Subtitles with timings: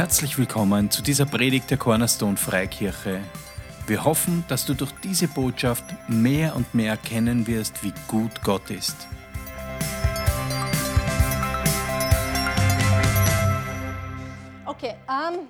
[0.00, 3.20] Herzlich willkommen zu dieser Predigt der Cornerstone Freikirche.
[3.86, 8.70] Wir hoffen, dass du durch diese Botschaft mehr und mehr erkennen wirst, wie gut Gott
[8.70, 8.96] ist.
[14.64, 15.40] Okay, ähm,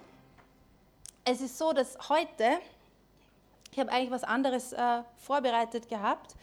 [1.24, 2.59] es ist so, dass heute,
[3.70, 6.34] ich habe eigentlich was anderes äh, vorbereitet gehabt,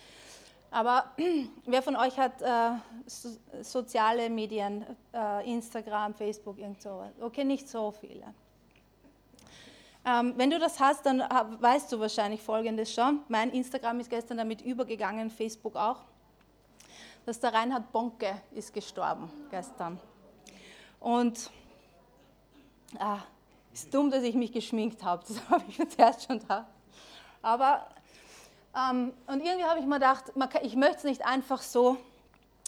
[0.77, 1.05] aber
[1.65, 2.77] wer von euch hat äh,
[3.07, 3.29] so,
[3.63, 7.09] soziale Medien, äh, Instagram, Facebook, irgend sowas?
[7.19, 8.25] Okay, nicht so viele.
[10.05, 13.21] Ähm, wenn du das hast, dann weißt du wahrscheinlich Folgendes schon.
[13.27, 16.01] Mein Instagram ist gestern damit übergegangen, Facebook auch,
[17.25, 19.99] dass der Reinhard Bonke ist gestorben gestern.
[20.99, 21.49] Und
[22.99, 23.21] ah,
[23.73, 26.67] ist dumm, dass ich mich geschminkt habe, das habe ich mir zuerst schon da.
[27.41, 27.87] Aber
[28.77, 30.25] ähm, und irgendwie habe ich mir gedacht,
[30.61, 31.97] ich möchte es nicht einfach so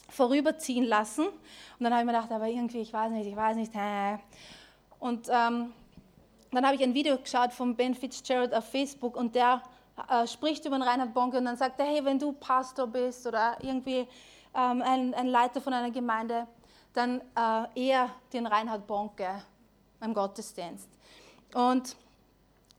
[0.09, 1.27] vorüberziehen lassen.
[1.27, 1.37] Und
[1.79, 3.71] dann habe ich mir gedacht, aber irgendwie, ich weiß nicht, ich weiß nicht.
[4.99, 5.73] Und ähm,
[6.51, 9.61] dann habe ich ein Video geschaut von Ben Fitzgerald auf Facebook und der
[10.09, 13.27] äh, spricht über den Reinhard Bonke und dann sagt er, hey, wenn du Pastor bist
[13.27, 14.07] oder irgendwie
[14.55, 16.47] ähm, ein, ein, Leiter von einer Gemeinde,
[16.93, 19.43] dann äh, eher den Reinhard Bonke
[20.01, 20.89] im Gottesdienst.
[21.53, 21.95] Und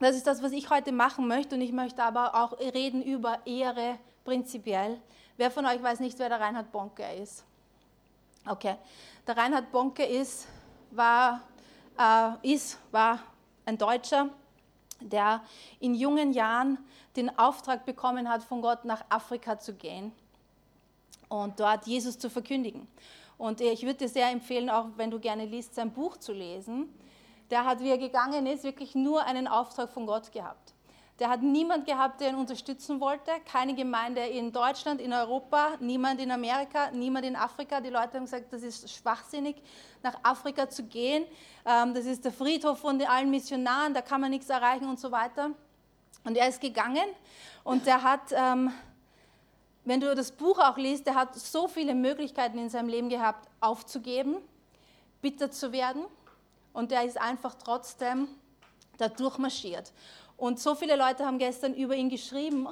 [0.00, 3.38] das ist das, was ich heute machen möchte und ich möchte aber auch reden über
[3.46, 4.98] Ehre prinzipiell.
[5.36, 7.44] Wer von euch weiß nicht, wer der Reinhard Bonke ist?
[8.48, 8.76] Okay,
[9.26, 10.46] der Reinhard Bonke ist,
[10.90, 11.42] war,
[11.98, 13.20] äh, ist, war
[13.66, 14.30] ein Deutscher,
[15.00, 15.42] der
[15.80, 16.78] in jungen Jahren
[17.16, 20.12] den Auftrag bekommen hat, von Gott nach Afrika zu gehen
[21.28, 22.88] und dort Jesus zu verkündigen.
[23.36, 26.88] Und ich würde dir sehr empfehlen, auch wenn du gerne liest, sein Buch zu lesen
[27.50, 30.74] der hat, wie er gegangen ist, wirklich nur einen Auftrag von Gott gehabt.
[31.18, 33.30] Der hat niemand gehabt, der ihn unterstützen wollte.
[33.44, 37.80] Keine Gemeinde in Deutschland, in Europa, niemand in Amerika, niemand in Afrika.
[37.80, 39.56] Die Leute haben gesagt, das ist schwachsinnig,
[40.02, 41.24] nach Afrika zu gehen.
[41.66, 45.12] Ähm, das ist der Friedhof von allen Missionaren, da kann man nichts erreichen und so
[45.12, 45.50] weiter.
[46.24, 47.08] Und er ist gegangen
[47.64, 48.72] und der hat, ähm,
[49.84, 53.46] wenn du das Buch auch liest, der hat so viele Möglichkeiten in seinem Leben gehabt,
[53.60, 54.36] aufzugeben,
[55.20, 56.04] bitter zu werden
[56.72, 58.28] und der ist einfach trotzdem
[58.98, 59.92] da durchmarschiert.
[60.36, 62.68] Und so viele Leute haben gestern über ihn geschrieben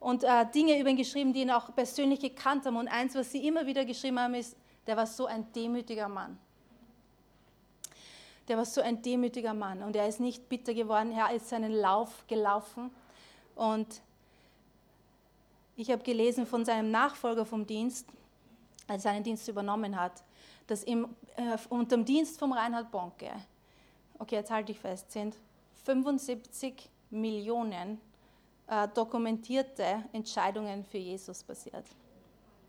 [0.00, 2.76] und äh, Dinge über ihn geschrieben, die ihn auch persönlich gekannt haben.
[2.76, 6.38] Und eins, was sie immer wieder geschrieben haben, ist, der war so ein demütiger Mann.
[8.48, 11.72] Der war so ein demütiger Mann und er ist nicht bitter geworden, er ist seinen
[11.72, 12.90] Lauf gelaufen.
[13.54, 14.00] Und
[15.76, 18.08] ich habe gelesen von seinem Nachfolger vom Dienst,
[18.88, 20.24] als er seinen Dienst übernommen hat,
[20.66, 23.30] dass im, äh, unter dem Dienst vom Reinhard Bonke,
[24.18, 25.36] okay, jetzt halte ich fest, sind
[25.84, 28.00] 75 Millionen
[28.66, 31.84] äh, dokumentierte Entscheidungen für Jesus passiert.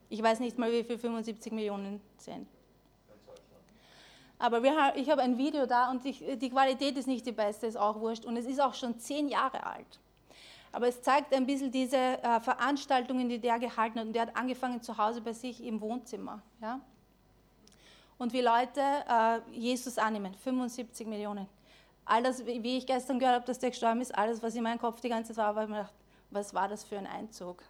[0.09, 2.47] Ich weiß nicht mal, wie viel 75 Millionen sind.
[4.37, 7.65] Aber wir, ich habe ein Video da und ich, die Qualität ist nicht die beste,
[7.65, 8.25] ist auch wurscht.
[8.25, 9.99] Und es ist auch schon zehn Jahre alt.
[10.73, 14.07] Aber es zeigt ein bisschen diese äh, Veranstaltungen, die der gehalten hat.
[14.07, 16.41] Und der hat angefangen zu Hause bei sich im Wohnzimmer.
[16.61, 16.81] Ja?
[18.17, 20.33] Und wie Leute äh, Jesus annehmen.
[20.33, 21.47] 75 Millionen.
[22.05, 24.79] All das, wie ich gestern gehört habe, dass der gestorben ist, alles, was in meinem
[24.79, 25.93] Kopf die ganze Zeit war, war gedacht,
[26.29, 27.63] was war das für ein Einzug?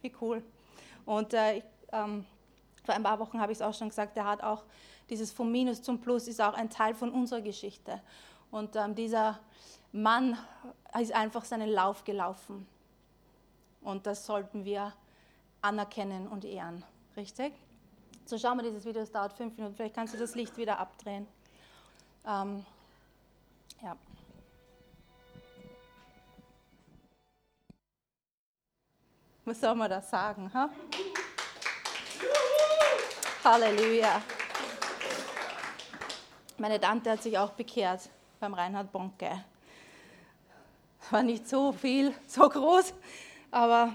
[0.00, 0.42] Wie cool.
[1.04, 2.24] Und äh, ich, ähm,
[2.84, 4.64] vor ein paar Wochen habe ich es auch schon gesagt, der hat auch
[5.10, 8.00] dieses vom Minus zum Plus ist auch ein Teil von unserer Geschichte.
[8.50, 9.40] Und ähm, dieser
[9.92, 10.38] Mann
[10.98, 12.66] ist einfach seinen Lauf gelaufen.
[13.82, 14.92] Und das sollten wir
[15.62, 16.84] anerkennen und ehren.
[17.20, 17.52] Richtig?
[18.24, 19.76] So schauen wir dieses Video, es dauert fünf Minuten.
[19.76, 21.26] Vielleicht kannst du das Licht wieder abdrehen.
[22.26, 22.64] Ähm,
[23.82, 23.94] ja.
[29.44, 30.50] Was soll man da sagen?
[30.54, 30.70] Ha?
[33.44, 34.22] Halleluja.
[36.56, 39.44] Meine Tante hat sich auch bekehrt beim Reinhard Bonke.
[41.10, 42.94] War nicht so viel, so groß,
[43.50, 43.92] aber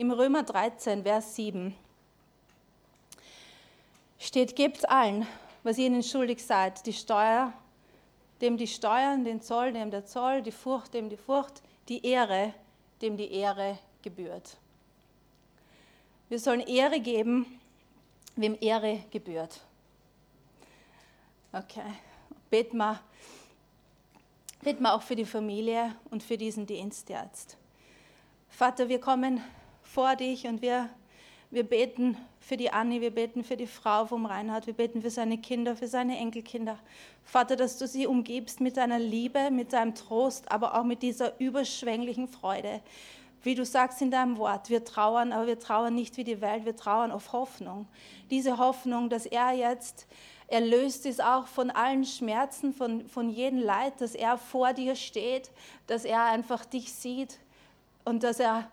[0.00, 1.74] Im Römer 13, Vers 7
[4.20, 5.26] steht, gebt allen,
[5.64, 7.52] was ihr ihnen schuldig seid, die Steuer,
[8.40, 12.54] dem die Steuern, den Zoll, dem der Zoll, die Furcht, dem die Furcht, die Ehre,
[13.02, 14.56] dem die Ehre gebührt.
[16.28, 17.58] Wir sollen Ehre geben,
[18.36, 19.62] wem Ehre gebührt.
[21.52, 21.92] Okay,
[22.50, 23.00] beten wir,
[24.62, 27.56] beten wir auch für die Familie und für diesen Dienst jetzt.
[28.48, 29.42] Vater, wir kommen
[29.92, 30.88] vor dich und wir,
[31.50, 35.10] wir beten für die Anni, wir beten für die Frau vom Reinhard, wir beten für
[35.10, 36.78] seine Kinder, für seine Enkelkinder.
[37.24, 41.38] Vater, dass du sie umgibst mit deiner Liebe, mit deinem Trost, aber auch mit dieser
[41.40, 42.80] überschwänglichen Freude.
[43.42, 46.64] wie du sagst in deinem Wort, wir trauern, aber wir trauern nicht wie die Welt,
[46.64, 47.86] wir trauern auf Hoffnung.
[48.30, 50.06] Diese Hoffnung, dass er jetzt
[50.48, 55.50] erlöst ist auch von allen Schmerzen, von, von jedem Leid, dass er vor dir steht,
[55.86, 57.38] dass er einfach dich sieht
[58.04, 58.68] und dass er,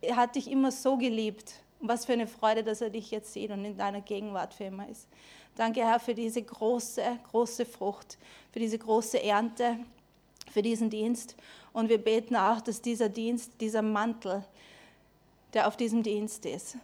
[0.00, 1.60] er hat dich immer so geliebt.
[1.86, 4.88] was für eine Freude, dass er dich jetzt sieht und in deiner Gegenwart für immer
[4.88, 5.06] ist.
[5.54, 8.18] Danke, Herr, für diese große, große Frucht,
[8.52, 9.78] für diese große Ernte,
[10.50, 11.36] für diesen Dienst.
[11.72, 14.44] Und wir beten auch, dass dieser Dienst, dieser Mantel,
[15.52, 16.76] der auf diesem Dienst ist,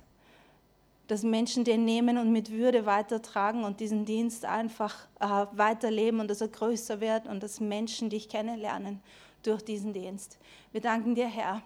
[1.09, 6.29] dass Menschen den nehmen und mit Würde weitertragen und diesen Dienst einfach äh, weiterleben und
[6.29, 9.01] dass er größer wird und dass Menschen dich kennenlernen
[9.43, 10.39] durch diesen Dienst.
[10.71, 11.63] Wir danken dir, Herr,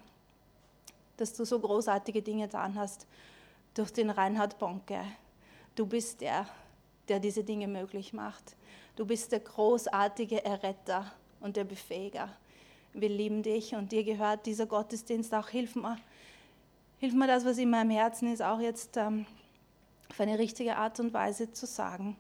[1.17, 3.07] dass du so großartige Dinge getan hast
[3.75, 5.01] durch den Reinhard Bonke.
[5.75, 6.47] Du bist der,
[7.09, 8.57] der diese Dinge möglich macht.
[8.97, 12.29] Du bist der großartige Erretter und der Befähiger.
[12.93, 15.49] Wir lieben dich und dir gehört dieser Gottesdienst auch.
[15.49, 15.99] Hilf mir,
[16.99, 19.27] hilf mir das, was in meinem Herzen ist, auch jetzt ähm,
[20.11, 22.17] auf eine richtige Art und Weise zu sagen.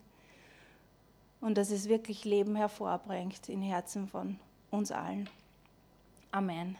[1.40, 4.40] Und dass es wirklich Leben hervorbringt in Herzen von
[4.70, 5.28] uns allen.
[6.32, 6.76] Amen.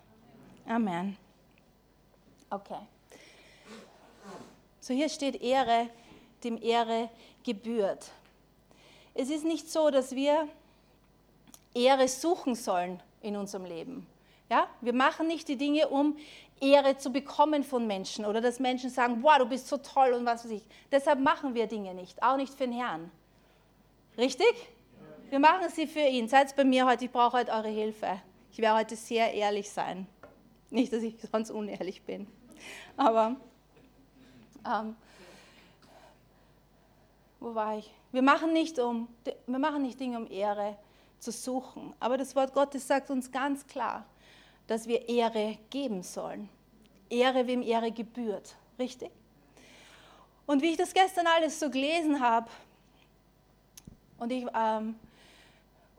[0.67, 1.17] Amen.
[2.55, 2.79] Okay.
[4.79, 5.89] So hier steht Ehre,
[6.45, 7.11] dem Ehre
[7.43, 8.13] gebührt.
[9.13, 10.47] Es ist nicht so, dass wir
[11.75, 14.07] Ehre suchen sollen in unserem Leben.
[14.49, 14.69] Ja?
[14.81, 16.17] Wir machen nicht die Dinge, um
[16.61, 20.25] Ehre zu bekommen von Menschen oder dass Menschen sagen, wow, du bist so toll und
[20.25, 20.63] was weiß ich.
[20.93, 23.11] Deshalb machen wir Dinge nicht, auch nicht für den Herrn.
[24.17, 24.55] Richtig?
[25.29, 26.29] Wir machen sie für ihn.
[26.29, 28.21] Seid bei mir heute, ich brauche heute eure Hilfe.
[28.53, 30.07] Ich werde heute sehr ehrlich sein.
[30.75, 32.27] Nicht, dass ich sonst unehrlich bin.
[32.97, 33.37] Aber,
[34.67, 34.97] ähm,
[37.41, 37.91] wo war ich?
[38.13, 39.09] Wir machen, nicht um,
[39.47, 40.77] wir machen nicht Dinge, um Ehre
[41.19, 41.95] zu suchen.
[42.01, 44.05] Aber das Wort Gottes sagt uns ganz klar,
[44.67, 46.49] dass wir Ehre geben sollen.
[47.11, 48.55] Ehre, wem Ehre gebührt.
[48.79, 49.11] Richtig?
[50.47, 52.51] Und wie ich das gestern alles so gelesen habe
[54.19, 54.95] und ich, ähm,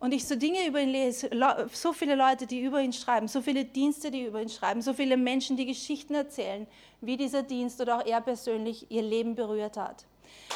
[0.06, 1.32] und ich so Dinge über ihn lese,
[1.74, 4.94] so viele Leute, die über ihn schreiben, so viele Dienste, die über ihn schreiben, so
[4.94, 6.68] viele Menschen, die Geschichten erzählen,
[7.02, 10.06] wie dieser Dienst oder auch er persönlich ihr Leben berührt hat,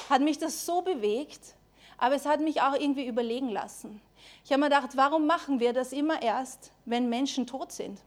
[0.08, 1.56] hat mich das so bewegt,
[1.98, 4.00] aber es hat mich auch irgendwie überlegen lassen.
[4.46, 8.00] Ich habe mir gedacht, warum machen wir das immer erst, wenn Menschen tot sind?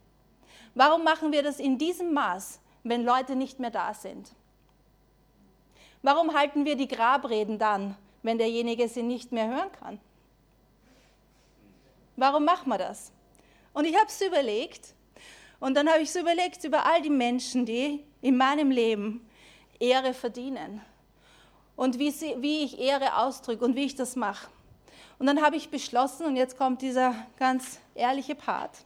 [0.76, 4.30] Warum machen wir das in diesem Maß, wenn Leute nicht mehr da sind?
[6.02, 10.00] Warum halten wir die Grabreden dann, wenn derjenige sie nicht mehr hören kann?
[12.16, 13.12] Warum machen wir das?
[13.72, 14.94] Und ich habe es überlegt
[15.60, 19.26] und dann habe ich es überlegt über all die Menschen, die in meinem Leben
[19.78, 20.82] Ehre verdienen
[21.76, 24.48] und wie, sie, wie ich Ehre ausdrücke und wie ich das mache.
[25.18, 28.78] Und dann habe ich beschlossen, und jetzt kommt dieser ganz ehrliche Part,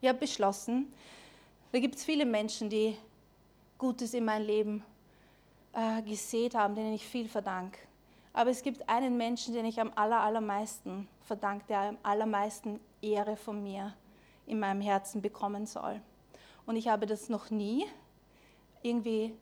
[0.00, 0.92] ich habe beschlossen,
[1.72, 2.96] da gibt es viele Menschen, die
[3.78, 4.84] Gutes in mein Leben
[5.72, 7.78] äh, gesät haben, denen ich viel verdanke.
[8.36, 13.34] Aber es gibt einen Menschen, den ich am aller, allermeisten verdanke, der am allermeisten Ehre
[13.34, 13.94] von mir
[14.44, 16.02] in meinem Herzen bekommen soll.
[16.66, 17.86] Und ich habe das noch nie
[18.82, 19.34] irgendwie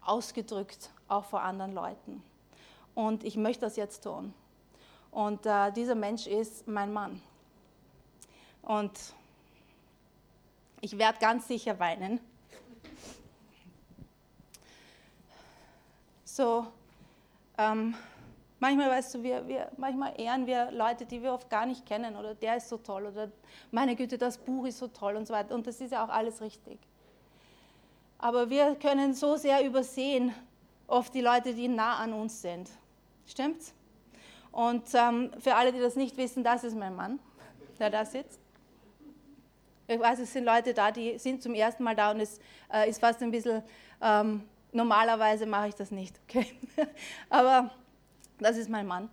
[0.00, 2.20] ausgedrückt, auch vor anderen Leuten.
[2.96, 4.34] Und ich möchte das jetzt tun.
[5.12, 7.22] Und äh, dieser Mensch ist mein Mann.
[8.62, 8.98] Und
[10.80, 12.18] ich werde ganz sicher weinen.
[16.24, 16.66] So,
[17.56, 17.94] ähm,
[18.62, 22.14] manchmal weißt du, wir, wir, manchmal ehren wir Leute, die wir oft gar nicht kennen,
[22.14, 23.28] oder der ist so toll, oder
[23.72, 25.52] meine Güte, das Buch ist so toll und so weiter.
[25.52, 26.78] Und das ist ja auch alles richtig.
[28.18, 30.32] Aber wir können so sehr übersehen,
[30.86, 32.70] oft die Leute, die nah an uns sind.
[33.26, 33.74] Stimmt's?
[34.52, 37.18] Und ähm, für alle, die das nicht wissen, das ist mein Mann,
[37.80, 38.38] der da sitzt.
[39.88, 42.38] Ich weiß, es sind Leute da, die sind zum ersten Mal da und es
[42.72, 43.60] äh, ist fast ein bisschen,
[44.00, 46.46] ähm, normalerweise mache ich das nicht, okay?
[47.28, 47.72] Aber
[48.42, 49.10] das ist mein Mann.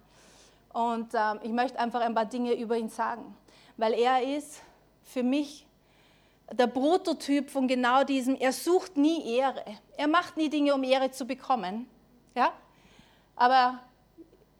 [0.73, 3.35] Und ähm, ich möchte einfach ein paar Dinge über ihn sagen,
[3.77, 4.61] weil er ist
[5.03, 5.65] für mich
[6.51, 9.63] der Prototyp von genau diesem, er sucht nie Ehre.
[9.97, 11.87] Er macht nie Dinge, um Ehre zu bekommen.
[12.35, 12.53] Ja?
[13.35, 13.79] Aber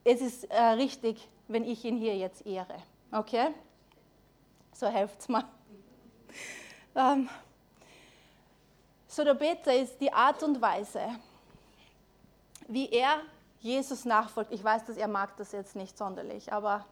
[0.03, 2.75] es ist äh, richtig, wenn ich ihn hier jetzt ehre.
[3.11, 3.47] Okay?
[4.73, 5.43] So helft's mir.
[6.95, 7.29] Ähm,
[9.07, 11.01] so der Beter ist die Art und Weise,
[12.67, 13.21] wie er
[13.59, 14.51] Jesus nachfolgt.
[14.51, 16.85] Ich weiß, dass er mag das jetzt nicht sonderlich, aber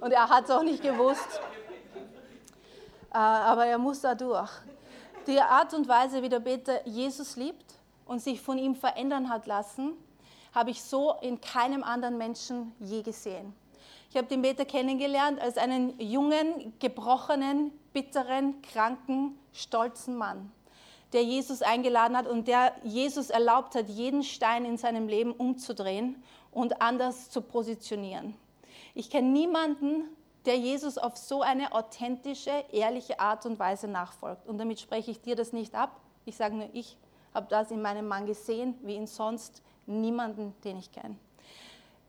[0.00, 1.40] und er hat es auch nicht gewusst.
[3.10, 4.50] Äh, aber er muss da durch.
[5.26, 7.64] Die Art und Weise, wie der Beter Jesus liebt
[8.04, 9.92] und sich von ihm verändern hat lassen,
[10.54, 13.54] habe ich so in keinem anderen Menschen je gesehen.
[14.10, 20.52] Ich habe den Peter kennengelernt als einen jungen, gebrochenen, bitteren, kranken, stolzen Mann,
[21.14, 26.22] der Jesus eingeladen hat und der Jesus erlaubt hat, jeden Stein in seinem Leben umzudrehen
[26.50, 28.34] und anders zu positionieren.
[28.94, 30.08] Ich kenne niemanden,
[30.44, 34.46] der Jesus auf so eine authentische, ehrliche Art und Weise nachfolgt.
[34.46, 36.00] Und damit spreche ich dir das nicht ab.
[36.26, 36.96] Ich sage nur, ich
[37.32, 41.16] habe das in meinem Mann gesehen, wie in sonst niemanden, den ich kenne.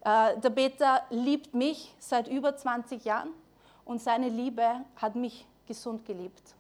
[0.01, 3.29] Äh, der Peter liebt mich seit über 20 Jahren
[3.85, 6.55] und seine Liebe hat mich gesund geliebt.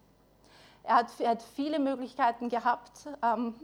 [0.87, 3.07] Er hat, er hat viele Möglichkeiten gehabt.
[3.23, 3.55] Ähm,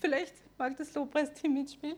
[0.00, 1.96] vielleicht mag das Lobpreisteam mitspielen.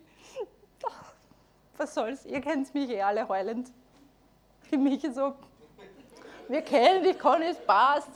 [1.78, 3.70] Was soll's, ihr kennt mich eh alle heulend.
[4.68, 5.34] Für mich so,
[6.48, 8.10] wir kennen dich, Conny, es passt.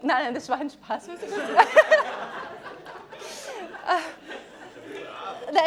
[0.00, 1.08] Nein, nein, das war ein Spaß.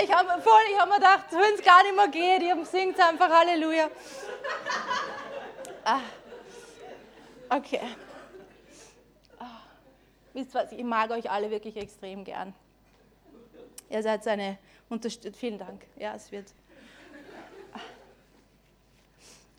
[0.04, 3.90] ich habe hab mir gedacht, wenn es gar nicht mehr geht, ihr singt einfach Halleluja.
[7.50, 7.80] Ah, okay.
[9.40, 9.62] Ah,
[10.34, 12.54] wisst was, ich mag euch alle wirklich extrem gern.
[13.90, 14.58] Ihr seid seine
[14.90, 15.40] Unterstützung.
[15.40, 15.86] Vielen Dank.
[15.98, 16.54] Ja, es wird.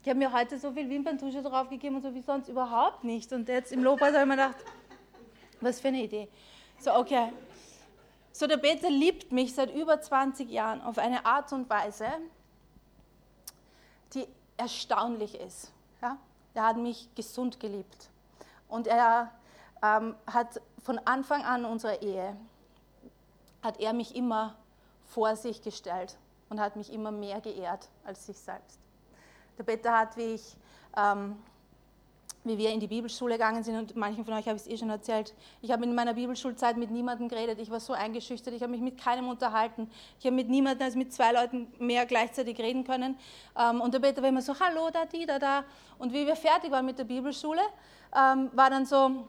[0.02, 3.32] Ich habe mir heute so viel Wimperntusche draufgegeben und so wie sonst überhaupt nicht.
[3.32, 4.56] Und jetzt im Lobpreis habe ich mir gedacht,
[5.62, 6.28] was für eine Idee.
[6.78, 7.32] So, okay.
[8.30, 12.08] So, der Peter liebt mich seit über 20 Jahren auf eine Art und Weise,
[14.12, 14.26] die
[14.58, 15.72] erstaunlich ist.
[16.54, 18.10] Er hat mich gesund geliebt.
[18.68, 19.30] Und er
[19.82, 22.36] ähm, hat von Anfang an unserer Ehe,
[23.62, 24.54] hat er mich immer
[25.04, 26.16] vor sich gestellt
[26.48, 28.78] und hat mich immer mehr geehrt als sich selbst.
[29.58, 30.56] Der Peter hat, wie ich
[30.96, 31.36] ähm,
[32.44, 34.76] wie wir in die Bibelschule gegangen sind und manchen von euch habe ich es eh
[34.76, 35.34] schon erzählt.
[35.62, 37.58] Ich habe in meiner Bibelschulzeit mit niemandem geredet.
[37.58, 38.52] Ich war so eingeschüchtert.
[38.54, 39.90] Ich habe mich mit keinem unterhalten.
[40.20, 43.16] Ich habe mit niemandem als mit zwei Leuten mehr gleichzeitig reden können.
[43.58, 45.64] Ähm, und der Peter war immer so, hallo, da, die, da, da.
[45.98, 47.62] Und wie wir fertig waren mit der Bibelschule,
[48.14, 49.26] ähm, war dann so,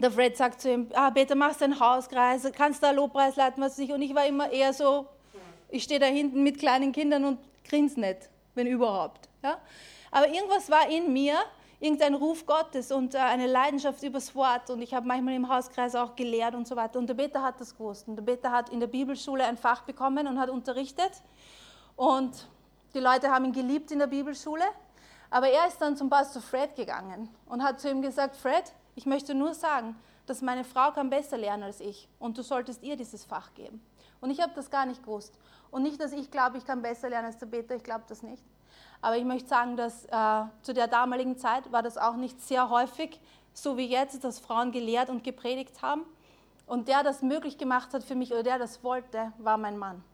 [0.00, 3.36] der Fred sagt zu ihm, ah, Peter, machst du einen Hauskreis, kannst du einen Lobpreis
[3.36, 3.92] leiten, was nicht.
[3.92, 5.06] Und ich war immer eher so,
[5.68, 9.28] ich stehe da hinten mit kleinen Kindern und grinse nicht, wenn überhaupt.
[9.42, 9.58] Ja?
[10.10, 11.34] Aber irgendwas war in mir,
[11.80, 14.70] irgendein Ruf Gottes und äh, eine Leidenschaft übers Wort.
[14.70, 16.98] Und ich habe manchmal im Hauskreis auch gelehrt und so weiter.
[16.98, 18.06] Und der Peter hat das gewusst.
[18.06, 21.10] Und der Peter hat in der Bibelschule ein Fach bekommen und hat unterrichtet.
[21.96, 22.46] Und
[22.94, 24.64] die Leute haben ihn geliebt in der Bibelschule.
[25.30, 29.06] Aber er ist dann zum Pastor Fred gegangen und hat zu ihm gesagt, Fred, ich
[29.06, 29.96] möchte nur sagen,
[30.26, 33.80] dass meine Frau kann besser lernen als ich und du solltest ihr dieses Fach geben.
[34.20, 35.38] Und ich habe das gar nicht gewusst.
[35.70, 38.22] Und nicht, dass ich glaube, ich kann besser lernen als der Peter, ich glaube das
[38.22, 38.42] nicht.
[39.02, 42.68] Aber ich möchte sagen, dass äh, zu der damaligen Zeit war das auch nicht sehr
[42.68, 43.20] häufig,
[43.52, 46.02] so wie jetzt, dass Frauen gelehrt und gepredigt haben.
[46.66, 50.04] Und der das möglich gemacht hat für mich oder der das wollte, war mein Mann.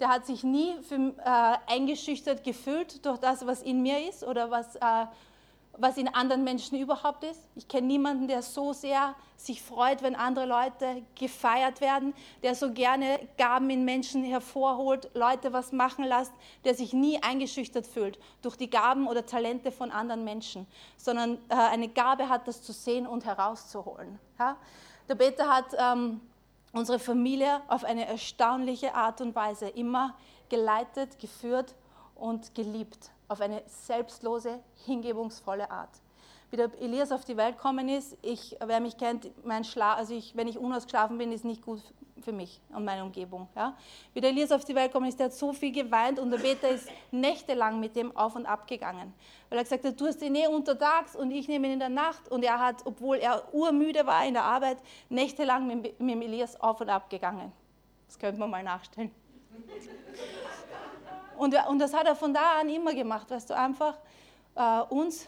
[0.00, 4.50] Der hat sich nie für, äh, eingeschüchtert gefühlt durch das, was in mir ist oder
[4.50, 4.80] was äh,
[5.78, 7.40] was in anderen Menschen überhaupt ist.
[7.54, 12.72] Ich kenne niemanden, der so sehr sich freut, wenn andere Leute gefeiert werden, der so
[12.72, 16.32] gerne Gaben in Menschen hervorholt, Leute was machen lässt,
[16.64, 21.54] der sich nie eingeschüchtert fühlt durch die Gaben oder Talente von anderen Menschen, sondern äh,
[21.54, 24.18] eine Gabe hat, das zu sehen und herauszuholen.
[24.38, 24.56] Ja?
[25.08, 26.20] Der Peter hat ähm,
[26.72, 30.14] unsere Familie auf eine erstaunliche Art und Weise immer
[30.48, 31.74] geleitet, geführt
[32.14, 35.90] und geliebt auf eine selbstlose, hingebungsvolle Art.
[36.50, 40.14] Wie der Elias auf die Welt gekommen ist, ich, wer mich kennt, mein Schlaf, also
[40.14, 41.80] ich, wenn ich unausgeschlafen bin, ist nicht gut
[42.22, 43.48] für mich und meine Umgebung.
[43.56, 43.74] Ja.
[44.12, 46.38] Wie der Elias auf die Welt gekommen ist, der hat so viel geweint und der
[46.38, 49.14] Peter ist nächtelang mit dem auf und ab gegangen.
[49.48, 51.88] Weil er gesagt hat, du hast ihn eh untertags und ich nehme ihn in der
[51.88, 52.30] Nacht.
[52.30, 54.76] Und er hat, obwohl er urmüde war in der Arbeit,
[55.08, 57.50] nächtelang mit, mit dem Elias auf und ab gegangen.
[58.06, 59.10] Das könnte man mal nachstellen.
[61.42, 63.98] Und, und das hat er von da an immer gemacht, weißt du, einfach
[64.54, 65.26] äh, uns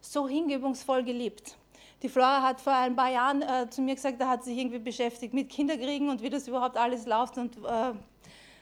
[0.00, 1.56] so hingebungsvoll geliebt.
[2.02, 4.78] Die Flora hat vor ein paar Jahren äh, zu mir gesagt, da hat sich irgendwie
[4.78, 7.36] beschäftigt mit Kinderkriegen und wie das überhaupt alles läuft.
[7.36, 7.94] Und, äh,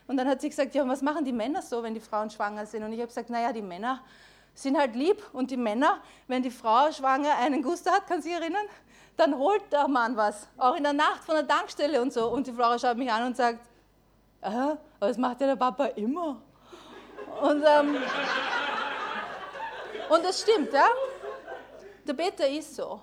[0.07, 2.65] und dann hat sie gesagt, ja, was machen die Männer so, wenn die Frauen schwanger
[2.65, 2.83] sind?
[2.83, 4.01] Und ich habe gesagt, naja, die Männer
[4.55, 8.33] sind halt lieb und die Männer, wenn die Frau schwanger einen Guster hat, kann sie
[8.33, 8.65] erinnern,
[9.19, 12.31] dann holt der Mann was, auch in der Nacht von der Tankstelle und so.
[12.31, 13.61] Und die Frau schaut mich an und sagt,
[14.41, 16.41] aber das macht ja der Papa immer.
[17.41, 17.97] Und, ähm,
[20.11, 20.87] und das stimmt, ja?
[22.07, 23.01] Der Peter ist so.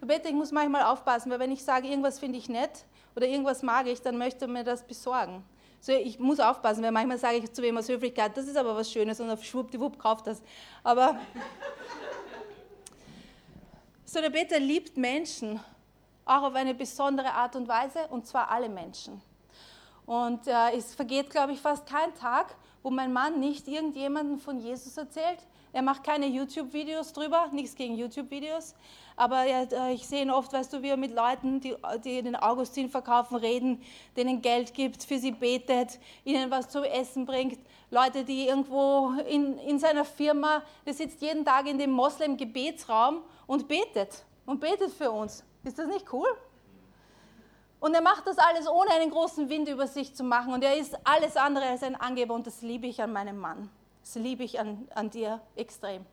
[0.00, 2.84] Der Peter, ich muss manchmal aufpassen, weil wenn ich sage, irgendwas finde ich nett
[3.14, 5.44] oder irgendwas mag ich, dann möchte er mir das besorgen.
[5.80, 8.76] So, ich muss aufpassen, weil manchmal sage ich zu wem aus Höflichkeit, das ist aber
[8.76, 10.42] was Schönes und auf schwuppdiwupp kauft das.
[10.82, 11.18] Aber
[14.04, 15.60] so, der Peter liebt Menschen,
[16.24, 19.22] auch auf eine besondere Art und Weise, und zwar alle Menschen.
[20.06, 24.58] Und äh, es vergeht, glaube ich, fast kein Tag, wo mein Mann nicht irgendjemandem von
[24.58, 25.38] Jesus erzählt.
[25.72, 28.74] Er macht keine YouTube-Videos drüber, nichts gegen YouTube-Videos,
[29.14, 32.22] aber er, äh, ich sehe ihn oft, weißt du, wie er mit Leuten, die, die
[32.22, 33.80] den Augustin verkaufen, reden,
[34.16, 37.60] denen Geld gibt, für sie betet, ihnen was zu essen bringt.
[37.90, 43.68] Leute, die irgendwo in, in seiner Firma, der sitzt jeden Tag in dem Moslem-Gebetsraum und
[43.68, 45.44] betet und betet für uns.
[45.62, 46.28] Ist das nicht cool?
[47.80, 50.52] Und er macht das alles ohne einen großen Wind über sich zu machen.
[50.52, 52.34] Und er ist alles andere als ein Angeber.
[52.34, 53.70] Und das liebe ich an meinem Mann.
[54.02, 56.04] Das liebe ich an, an dir extrem.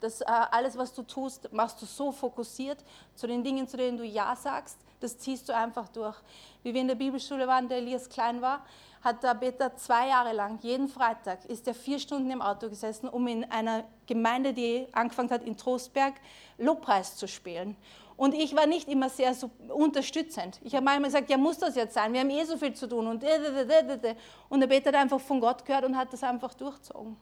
[0.00, 3.96] Das äh, alles, was du tust, machst du so fokussiert zu den Dingen, zu denen
[3.96, 4.78] du Ja sagst.
[5.00, 6.16] Das ziehst du einfach durch.
[6.62, 8.64] Wie wir in der Bibelschule waren, der Elias klein war,
[9.02, 13.08] hat der Peter zwei Jahre lang, jeden Freitag, ist er vier Stunden im Auto gesessen,
[13.08, 16.14] um in einer Gemeinde, die angefangen hat in Trostberg,
[16.56, 17.76] Lobpreis zu spielen.
[18.16, 19.34] Und ich war nicht immer sehr
[19.68, 20.60] unterstützend.
[20.62, 22.12] Ich habe manchmal gesagt, ja, muss das jetzt sein?
[22.12, 23.06] Wir haben eh so viel zu tun.
[23.08, 23.24] Und,
[24.48, 27.16] und der Peter hat einfach von Gott gehört und hat das einfach durchzogen.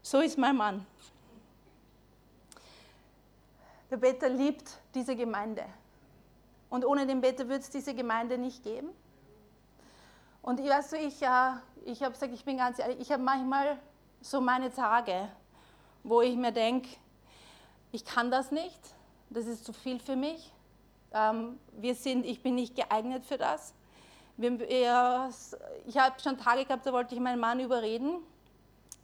[0.00, 0.86] So ist mein Mann.
[3.90, 5.64] Der Peter liebt diese Gemeinde.
[6.70, 8.88] Und ohne den Peter würde es diese Gemeinde nicht geben.
[10.42, 11.52] Und ich, weißt du, ich, äh,
[11.84, 13.78] ich habe gesagt, ich bin ganz ehrlich, ich habe manchmal
[14.20, 15.28] so meine Tage,
[16.02, 16.88] wo ich mir denke,
[17.94, 18.80] ich kann das nicht,
[19.30, 20.52] das ist zu viel für mich.
[21.12, 23.72] Ähm, wir sind, ich bin nicht geeignet für das.
[24.36, 28.16] ich habe schon Tage gehabt, da wollte ich meinen Mann überreden,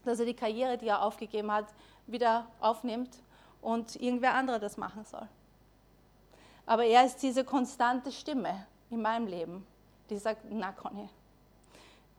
[0.04, 1.66] dass er die Karriere, die er aufgegeben hat,
[2.08, 3.10] wieder aufnimmt
[3.62, 5.28] und irgendwer anderer das machen soll.
[6.66, 9.64] Aber er ist diese konstante Stimme in meinem Leben,
[10.08, 11.08] die sagt, na Conny,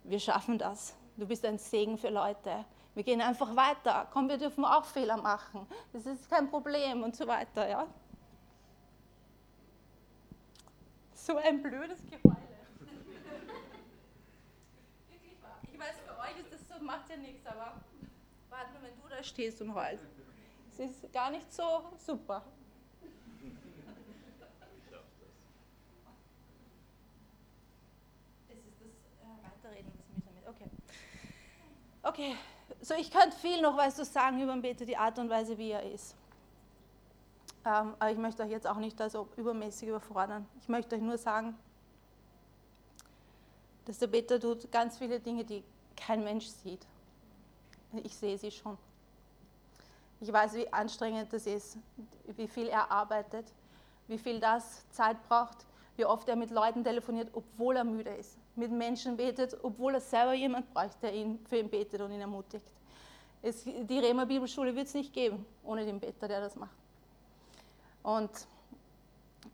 [0.06, 0.96] wir schaffen das.
[1.18, 2.63] Du bist ein Segen für Leute.
[2.93, 4.07] Wir gehen einfach weiter.
[4.12, 5.65] Komm, wir dürfen auch Fehler machen.
[5.93, 7.67] Das ist kein Problem und so weiter.
[7.67, 7.88] Ja?
[11.13, 12.36] So ein blödes Geheule.
[15.10, 15.57] Wirklich wahr.
[15.71, 17.79] Ich weiß, für euch ist das so, macht ja nichts, aber
[18.50, 20.05] warte mal, wenn du da stehst und heulst.
[20.74, 22.43] Es ist gar nicht so super.
[28.50, 28.81] Es ist
[29.63, 29.83] das äh.
[32.03, 32.35] Okay.
[32.81, 35.57] So ich könnte viel noch was zu sagen über den Peter, die Art und Weise,
[35.57, 36.16] wie er ist.
[37.66, 40.48] Ähm, aber ich möchte euch jetzt auch nicht also übermäßig überfordern.
[40.62, 41.55] Ich möchte euch nur sagen,
[43.86, 45.64] dass der Peter tut ganz viele Dinge, die
[45.96, 46.86] kein Mensch sieht.
[48.03, 48.77] Ich sehe sie schon.
[50.22, 51.77] Ich weiß, wie anstrengend das ist,
[52.25, 53.46] wie viel er arbeitet,
[54.07, 55.66] wie viel das Zeit braucht,
[55.98, 60.01] wie oft er mit Leuten telefoniert, obwohl er müde ist mit Menschen betet, obwohl er
[60.01, 62.66] selber jemand braucht, der ihn, für ihn betet und ihn ermutigt.
[63.42, 66.75] Es, die Rema Bibelschule wird es nicht geben ohne den Beter, der das macht.
[68.04, 68.30] Und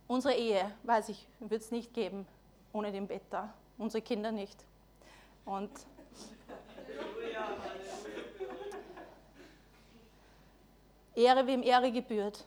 [0.07, 2.25] unsere Ehe, weiß ich, wird es nicht geben
[2.73, 3.53] ohne den Beter.
[3.77, 4.57] Unsere Kinder nicht.
[5.45, 5.71] Und
[11.15, 12.45] Ehre, wem Ehre gebührt.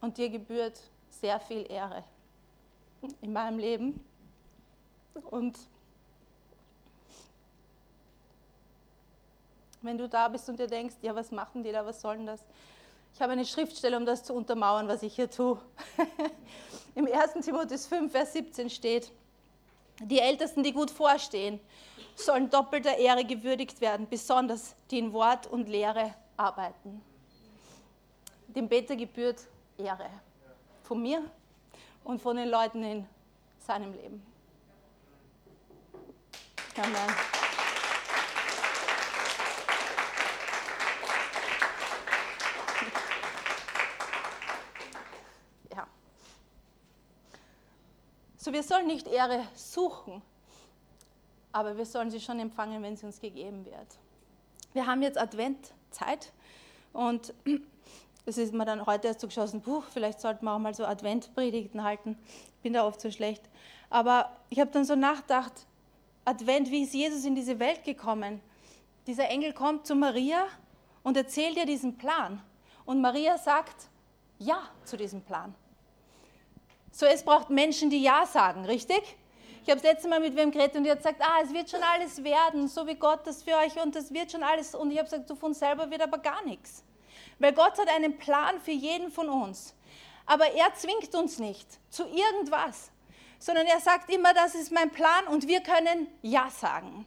[0.00, 2.04] Und dir gebührt sehr viel Ehre
[3.20, 4.04] in meinem Leben.
[5.30, 5.58] Und
[9.82, 12.26] wenn du da bist und dir denkst, ja, was machen die da, was soll denn
[12.26, 12.40] das?
[13.14, 15.58] Ich habe eine Schriftstelle, um das zu untermauern, was ich hier tue.
[16.94, 17.44] Im 1.
[17.44, 19.12] Timotheus 5, Vers 17 steht,
[20.00, 21.60] die Ältesten, die gut vorstehen,
[22.14, 27.02] sollen doppelter Ehre gewürdigt werden, besonders die in Wort und Lehre arbeiten.
[28.48, 29.40] Dem Beter gebührt
[29.78, 30.10] Ehre.
[30.82, 31.22] Von mir
[32.04, 33.06] und von den Leuten in
[33.58, 34.26] seinem Leben.
[36.76, 37.42] Amen.
[48.42, 50.20] So, wir sollen nicht Ehre suchen,
[51.52, 53.86] aber wir sollen sie schon empfangen, wenn sie uns gegeben wird.
[54.72, 56.32] Wir haben jetzt Adventzeit
[56.92, 57.32] und
[58.24, 60.84] es ist mir dann heute erst so geschossen, Buch, vielleicht sollten wir auch mal so
[60.84, 62.16] Adventpredigten halten.
[62.56, 63.42] Ich bin da oft so schlecht.
[63.90, 65.52] Aber ich habe dann so nachgedacht,
[66.24, 68.40] Advent, wie ist Jesus in diese Welt gekommen?
[69.06, 70.46] Dieser Engel kommt zu Maria
[71.02, 72.40] und erzählt ihr diesen Plan.
[72.84, 73.88] Und Maria sagt
[74.38, 75.54] Ja zu diesem Plan.
[76.92, 79.02] So, es braucht Menschen, die Ja sagen, richtig?
[79.64, 81.70] Ich habe das letzte Mal mit wem geredet und die hat gesagt, ah, es wird
[81.70, 84.74] schon alles werden, so wie Gott das für euch und das wird schon alles.
[84.74, 86.84] Und ich habe gesagt, du von selber wird aber gar nichts.
[87.42, 89.74] Weil Gott hat einen Plan für jeden von uns.
[90.26, 92.92] Aber er zwingt uns nicht zu irgendwas,
[93.40, 97.04] sondern er sagt immer, das ist mein Plan und wir können Ja sagen.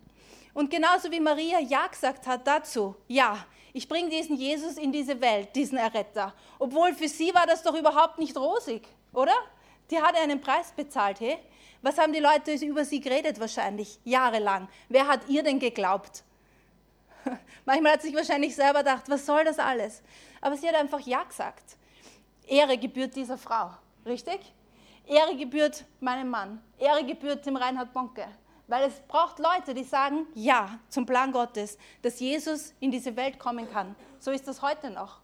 [0.53, 5.21] Und genauso wie Maria Ja gesagt hat dazu, ja, ich bringe diesen Jesus in diese
[5.21, 6.33] Welt, diesen Erretter.
[6.59, 9.35] Obwohl für sie war das doch überhaupt nicht rosig, oder?
[9.89, 11.37] Die hat einen Preis bezahlt, hey?
[11.81, 14.67] Was haben die Leute über sie geredet wahrscheinlich, jahrelang?
[14.89, 16.25] Wer hat ihr denn geglaubt?
[17.65, 20.01] Manchmal hat sie sich wahrscheinlich selber gedacht, was soll das alles?
[20.41, 21.77] Aber sie hat einfach Ja gesagt.
[22.47, 23.71] Ehre gebührt dieser Frau,
[24.05, 24.39] richtig?
[25.07, 26.61] Ehre gebührt meinem Mann.
[26.77, 28.27] Ehre gebührt dem Reinhard Bonke.
[28.67, 33.37] Weil es braucht Leute, die sagen Ja zum Plan Gottes, dass Jesus in diese Welt
[33.37, 33.95] kommen kann.
[34.19, 35.21] So ist das heute noch.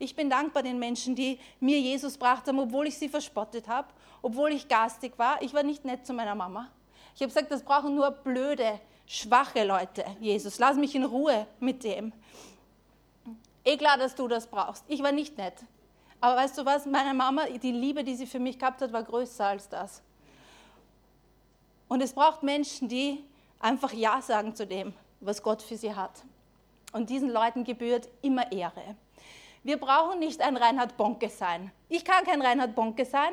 [0.00, 3.86] Ich bin dankbar den Menschen, die mir Jesus gebracht haben, obwohl ich sie verspottet habe,
[4.20, 5.40] obwohl ich garstig war.
[5.42, 6.68] Ich war nicht nett zu meiner Mama.
[7.14, 8.80] Ich habe gesagt, das brauchen nur blöde,
[9.12, 10.04] schwache Leute.
[10.20, 12.12] Jesus, lass mich in Ruhe mit dem.
[13.62, 14.84] Eh klar, dass du das brauchst.
[14.88, 15.54] Ich war nicht nett.
[16.20, 19.02] Aber weißt du was, meine Mama, die Liebe, die sie für mich gehabt hat, war
[19.02, 20.02] größer als das.
[21.88, 23.22] Und es braucht Menschen, die
[23.60, 26.22] einfach Ja sagen zu dem, was Gott für sie hat.
[26.92, 28.96] Und diesen Leuten gebührt immer Ehre.
[29.62, 31.70] Wir brauchen nicht ein Reinhard Bonke sein.
[31.88, 33.32] Ich kann kein Reinhard Bonke sein,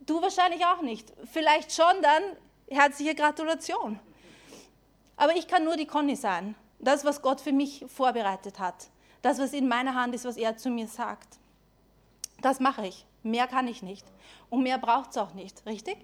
[0.00, 1.12] du wahrscheinlich auch nicht.
[1.30, 2.22] Vielleicht schon dann
[2.68, 4.00] herzliche Gratulation.
[5.22, 6.56] Aber ich kann nur die Conny sein.
[6.80, 8.88] Das, was Gott für mich vorbereitet hat.
[9.22, 11.38] Das, was in meiner Hand ist, was er zu mir sagt.
[12.40, 13.06] Das mache ich.
[13.22, 14.04] Mehr kann ich nicht.
[14.50, 15.96] Und mehr braucht es auch nicht, richtig?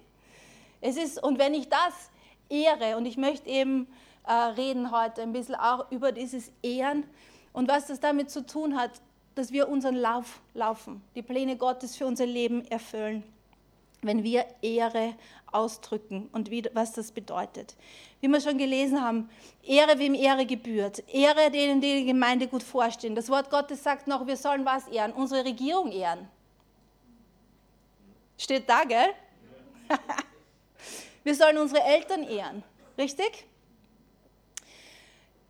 [0.79, 2.09] Es ist, und wenn ich das
[2.47, 3.89] ehre, und ich möchte eben
[4.25, 7.03] äh, reden heute ein bisschen auch über dieses Ehren
[7.51, 9.01] und was das damit zu tun hat,
[9.35, 13.25] dass wir unseren Lauf laufen, die Pläne Gottes für unser Leben erfüllen,
[14.01, 15.15] wenn wir Ehre
[15.51, 17.75] ausdrücken und wie, was das bedeutet.
[18.21, 19.29] Wie wir schon gelesen haben,
[19.63, 23.15] Ehre wem Ehre gebührt, Ehre denen, die die Gemeinde gut vorstehen.
[23.15, 25.13] Das Wort Gottes sagt noch, wir sollen was ehren?
[25.13, 26.27] Unsere Regierung ehren.
[28.37, 29.09] Steht da, gell?
[31.23, 32.63] wir sollen unsere Eltern ehren,
[32.97, 33.45] richtig?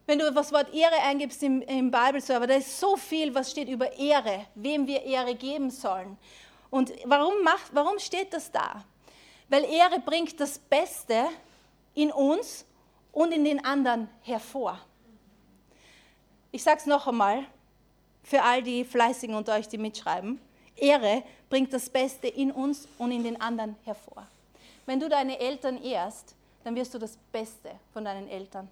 [0.10, 3.70] wenn du das Wort Ehre eingibst im, im Bible-Server, da ist so viel, was steht
[3.70, 6.18] über Ehre, wem wir Ehre geben sollen.
[6.70, 8.84] Und warum, macht, warum steht das da?
[9.50, 11.26] Weil Ehre bringt das Beste
[11.96, 12.66] in uns
[13.12, 14.80] und in den anderen hervor.
[16.52, 17.46] Ich sage es noch einmal,
[18.24, 20.40] für all die Fleißigen unter euch, die mitschreiben.
[20.76, 24.28] Ehre bringt das Beste in uns und in den anderen hervor.
[24.86, 28.68] Wenn du deine Eltern ehrst, dann wirst du das Beste von deinen Eltern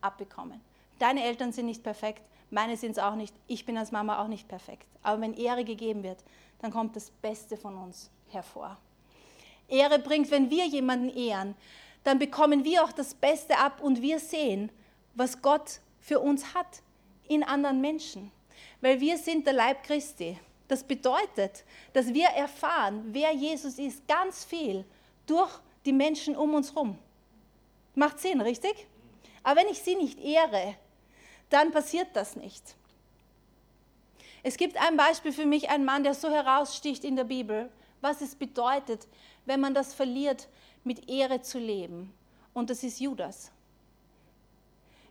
[0.00, 0.60] abbekommen.
[0.98, 4.28] Deine Eltern sind nicht perfekt, meine sind es auch nicht, ich bin als Mama auch
[4.28, 4.86] nicht perfekt.
[5.02, 6.24] Aber wenn Ehre gegeben wird,
[6.60, 8.78] dann kommt das Beste von uns hervor.
[9.68, 11.54] Ehre bringt, wenn wir jemanden ehren,
[12.04, 14.70] dann bekommen wir auch das Beste ab und wir sehen,
[15.14, 16.82] was Gott für uns hat
[17.28, 18.30] in anderen Menschen.
[18.80, 20.38] Weil wir sind der Leib Christi.
[20.68, 24.84] Das bedeutet, dass wir erfahren, wer Jesus ist, ganz viel
[25.26, 25.50] durch
[25.84, 26.98] die Menschen um uns herum.
[27.94, 28.86] Macht Sinn, richtig?
[29.42, 30.76] Aber wenn ich sie nicht ehre,
[31.50, 32.76] dann passiert das nicht.
[34.42, 38.20] Es gibt ein Beispiel für mich, ein Mann, der so heraussticht in der Bibel, was
[38.20, 39.08] es bedeutet,
[39.46, 40.48] wenn man das verliert,
[40.84, 42.12] mit Ehre zu leben.
[42.54, 43.50] Und das ist Judas.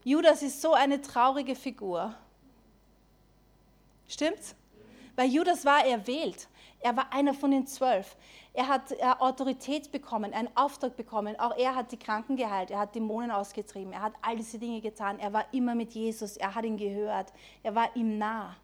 [0.03, 2.15] Judas ist so eine traurige Figur.
[4.07, 4.55] Stimmt's?
[5.15, 6.47] Weil Judas war erwählt.
[6.79, 8.15] Er war einer von den zwölf.
[8.57, 11.39] Er hat Autorität bekommen, einen Auftrag bekommen.
[11.39, 14.81] Auch er hat die Kranken geheilt, er hat Dämonen ausgetrieben, er hat all diese Dinge
[14.81, 15.19] getan.
[15.19, 18.55] Er war immer mit Jesus, er hat ihn gehört, er war ihm nah.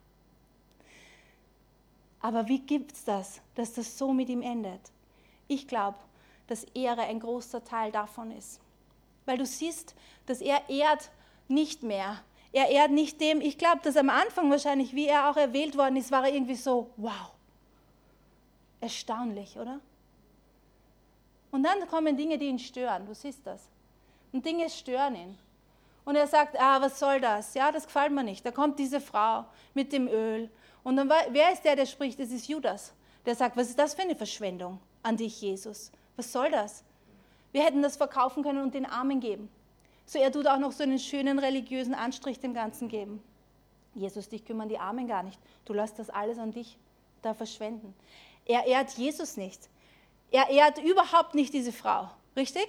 [2.22, 4.82] Aber wie gibt es das, dass das so mit ihm endet?
[5.48, 6.00] Ich glaube,
[6.48, 8.60] dass Ehre ein großer Teil davon ist.
[9.28, 9.94] Weil du siehst,
[10.26, 11.12] dass er ehrt
[11.48, 12.20] nicht mehr.
[12.52, 15.98] Er ehrt nicht dem, ich glaube, dass am Anfang wahrscheinlich, wie er auch erwählt worden
[15.98, 17.32] ist, war er irgendwie so, wow,
[18.84, 19.80] Erstaunlich, oder?
[21.52, 23.06] Und dann kommen Dinge, die ihn stören.
[23.06, 23.70] Du siehst das.
[24.34, 25.38] Und Dinge stören ihn.
[26.04, 27.54] Und er sagt, ah, was soll das?
[27.54, 28.46] Ja, das gefällt mir nicht.
[28.46, 30.50] Da kommt diese Frau mit dem Öl.
[30.84, 32.20] Und dann, wer ist der, der spricht?
[32.20, 32.94] Das ist Judas.
[33.26, 35.90] Der sagt, was ist das für eine Verschwendung an dich, Jesus?
[36.18, 36.84] Was soll das?
[37.54, 39.48] Wir hätten das verkaufen können und den Armen geben.
[40.06, 43.24] So, er tut auch noch so einen schönen religiösen Anstrich dem Ganzen geben.
[43.96, 45.40] Jesus, dich kümmern die Armen gar nicht.
[45.64, 46.78] Du lässt das alles an dich
[47.22, 47.96] da verschwenden.
[48.46, 49.70] Er ehrt Jesus nicht.
[50.32, 52.10] Er ehrt überhaupt nicht diese Frau.
[52.36, 52.68] Richtig?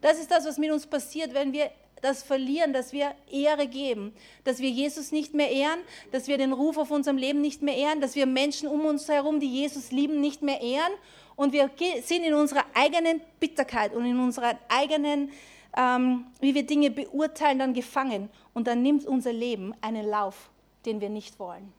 [0.00, 1.70] Das ist das, was mit uns passiert, wenn wir
[2.02, 5.80] das verlieren, dass wir Ehre geben, dass wir Jesus nicht mehr ehren,
[6.12, 9.08] dass wir den Ruf auf unserem Leben nicht mehr ehren, dass wir Menschen um uns
[9.08, 10.92] herum, die Jesus lieben, nicht mehr ehren
[11.36, 11.70] und wir
[12.02, 15.32] sind in unserer eigenen Bitterkeit und in unserer eigenen,
[15.76, 20.50] ähm, wie wir Dinge beurteilen, dann gefangen und dann nimmt unser Leben einen Lauf,
[20.84, 21.72] den wir nicht wollen.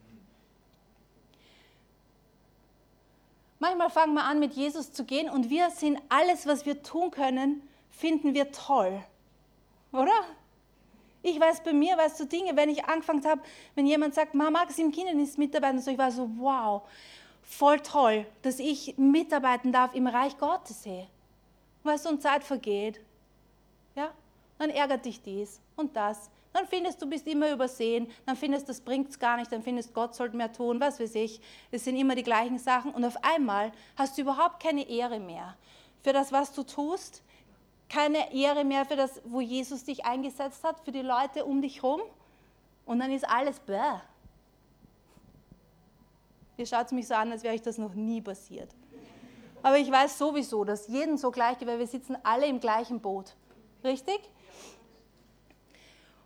[3.65, 7.09] Manchmal fangen wir an, mit Jesus zu gehen und wir sind alles, was wir tun
[7.09, 9.03] können, finden wir toll.
[9.91, 10.13] Oder?
[11.23, 13.41] Ich weiß bei mir, weißt du, Dinge, wenn ich angefangen habe,
[13.73, 16.83] wenn jemand sagt, Mama, Maxim Kinen ist mit dabei, und so, ich war so, wow,
[17.41, 20.85] voll toll, dass ich mitarbeiten darf im Reich Gottes.
[20.85, 21.07] Hey.
[21.81, 23.01] Weißt du, und Zeit vergeht.
[23.95, 24.11] Ja?
[24.59, 26.29] Dann ärgert dich dies und das.
[26.55, 28.07] Dann findest du, bist immer übersehen.
[28.25, 29.51] Dann findest das bringt es gar nicht.
[29.51, 30.79] Dann findest Gott sollte mehr tun.
[30.79, 31.41] Was weiß ich.
[31.69, 32.93] Es sind immer die gleichen Sachen.
[32.93, 35.57] Und auf einmal hast du überhaupt keine Ehre mehr
[36.01, 37.23] für das, was du tust.
[37.89, 41.83] Keine Ehre mehr für das, wo Jesus dich eingesetzt hat, für die Leute um dich
[41.83, 41.99] herum.
[42.85, 43.99] Und dann ist alles bäh.
[46.55, 48.69] Ihr schaut mich so an, als wäre euch das noch nie passiert.
[49.61, 53.01] Aber ich weiß sowieso, dass jeden so gleich geht, weil wir sitzen alle im gleichen
[53.01, 53.35] Boot.
[53.83, 54.21] Richtig?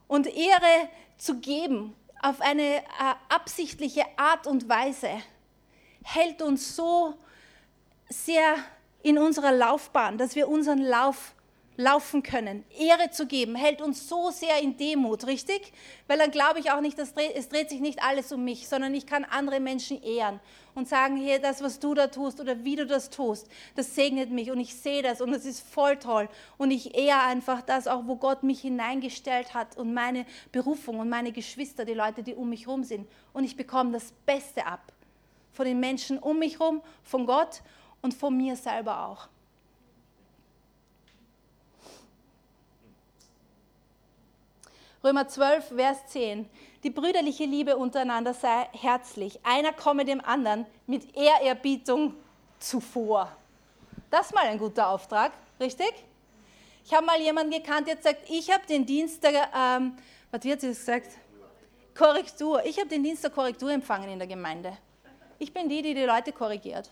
[0.10, 2.82] Und Ehre zu geben auf eine äh,
[3.30, 5.10] absichtliche Art und Weise
[6.04, 7.13] hält uns so
[8.10, 8.56] sehr
[9.04, 11.36] in unserer Laufbahn, dass wir unseren Lauf
[11.78, 12.65] laufen können.
[12.78, 15.72] Ehre zu geben, hält uns so sehr in Demut, richtig?
[16.08, 18.95] Weil dann glaube ich auch nicht, dass es dreht sich nicht alles um mich, sondern
[18.95, 20.39] ich kann andere Menschen ehren
[20.80, 24.32] und sagen, hier, das, was du da tust oder wie du das tust, das segnet
[24.32, 26.28] mich und ich sehe das und das ist voll toll.
[26.58, 31.10] Und ich ehre einfach das auch, wo Gott mich hineingestellt hat und meine Berufung und
[31.10, 33.08] meine Geschwister, die Leute, die um mich herum sind.
[33.34, 34.92] Und ich bekomme das Beste ab
[35.52, 37.62] von den Menschen um mich herum, von Gott
[38.02, 39.28] und von mir selber auch.
[45.04, 46.50] Römer 12, Vers 10.
[46.84, 49.39] Die brüderliche Liebe untereinander sei herzlich.
[49.44, 52.13] Einer komme dem anderen mit Ehrerbietung
[52.58, 53.36] zuvor.
[54.10, 55.94] Das ist mal ein guter Auftrag, richtig?
[56.86, 59.98] Ich habe mal jemanden gekannt, der sagt, ich habe den Dienst der, ähm,
[60.32, 61.12] was wird sie gesagt?
[61.96, 62.63] Korrektur.
[62.63, 64.78] Ich habe den Dienst der Korrektur empfangen in der Gemeinde.
[65.38, 66.89] Ich bin die, die die Leute korrigiert.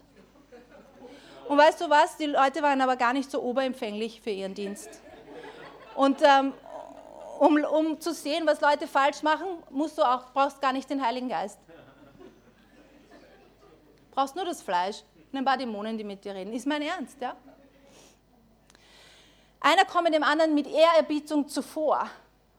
[1.48, 2.18] Und weißt du was?
[2.18, 5.02] Die Leute waren aber gar nicht so oberempfänglich für ihren Dienst.
[5.96, 6.54] Und, ähm,
[7.40, 11.06] um, um zu sehen, was Leute falsch machen, musst du auch, brauchst gar nicht den
[11.06, 11.60] Heiligen Geist.
[14.12, 16.54] Brauchst nur das Fleisch und ein paar Dämonen, die mit dir reden.
[16.54, 17.36] Ist mein Ernst, ja?
[19.60, 22.10] Einer kommt dem anderen mit Ehrerbietung zuvor.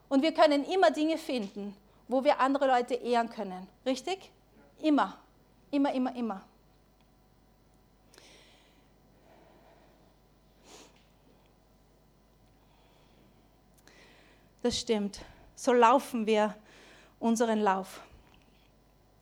[0.08, 3.66] Und wir können immer Dinge finden, wo wir andere Leute ehren können.
[3.84, 4.30] Richtig?
[4.80, 5.18] Immer.
[5.70, 6.42] Immer, immer, immer.
[14.60, 15.20] Das stimmt.
[15.54, 16.52] So laufen wir
[17.20, 18.00] unseren Lauf.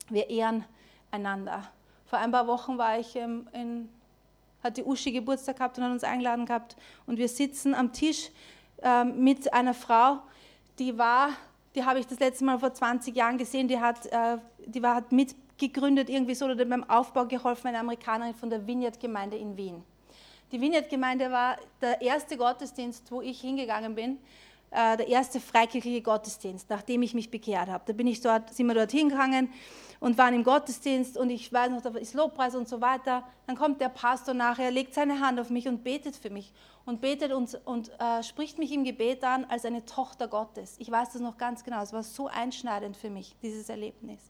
[0.09, 0.65] Wir ehren
[1.11, 1.71] einander.
[2.07, 3.89] Vor ein paar Wochen war ich ähm, in,
[4.63, 6.77] hat die Uschi Geburtstag gehabt und hat uns eingeladen gehabt.
[7.07, 8.31] Und wir sitzen am Tisch
[8.83, 10.21] äh, mit einer Frau,
[10.79, 11.31] die war,
[11.75, 14.95] die habe ich das letzte Mal vor 20 Jahren gesehen, die hat, äh, die war,
[14.95, 19.85] hat mitgegründet irgendwie so oder beim Aufbau geholfen, eine Amerikanerin von der Vineyard-Gemeinde in Wien.
[20.51, 24.19] Die Vineyard-Gemeinde war der erste Gottesdienst, wo ich hingegangen bin
[24.77, 27.83] äh, der erste freikirchliche Gottesdienst, nachdem ich mich bekehrt habe.
[27.87, 29.51] Da bin ich dort, sind wir dort hingegangen
[30.01, 33.23] und waren im Gottesdienst und ich weiß noch, da ist Lobpreis und so weiter.
[33.47, 36.53] Dann kommt der Pastor nachher, legt seine Hand auf mich und betet für mich
[36.85, 40.77] und betet und, und äh, spricht mich im Gebet an als eine Tochter Gottes.
[40.79, 41.81] Ich weiß das noch ganz genau.
[41.81, 44.21] Es war so einschneidend für mich, dieses Erlebnis.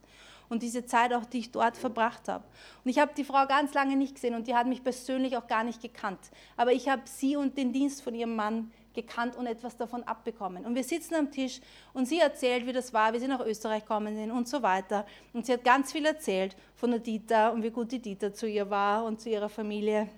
[0.48, 2.44] Und diese Zeit auch, die ich dort verbracht habe.
[2.84, 5.48] Und ich habe die Frau ganz lange nicht gesehen und die hat mich persönlich auch
[5.48, 6.20] gar nicht gekannt.
[6.56, 10.66] Aber ich habe sie und den Dienst von ihrem Mann gekannt und etwas davon abbekommen.
[10.66, 11.60] Und wir sitzen am Tisch
[11.92, 15.06] und sie erzählt, wie das war, wie sie nach Österreich gekommen sind und so weiter.
[15.32, 18.48] Und sie hat ganz viel erzählt von der Dieter und wie gut die Dieter zu
[18.48, 20.08] ihr war und zu ihrer Familie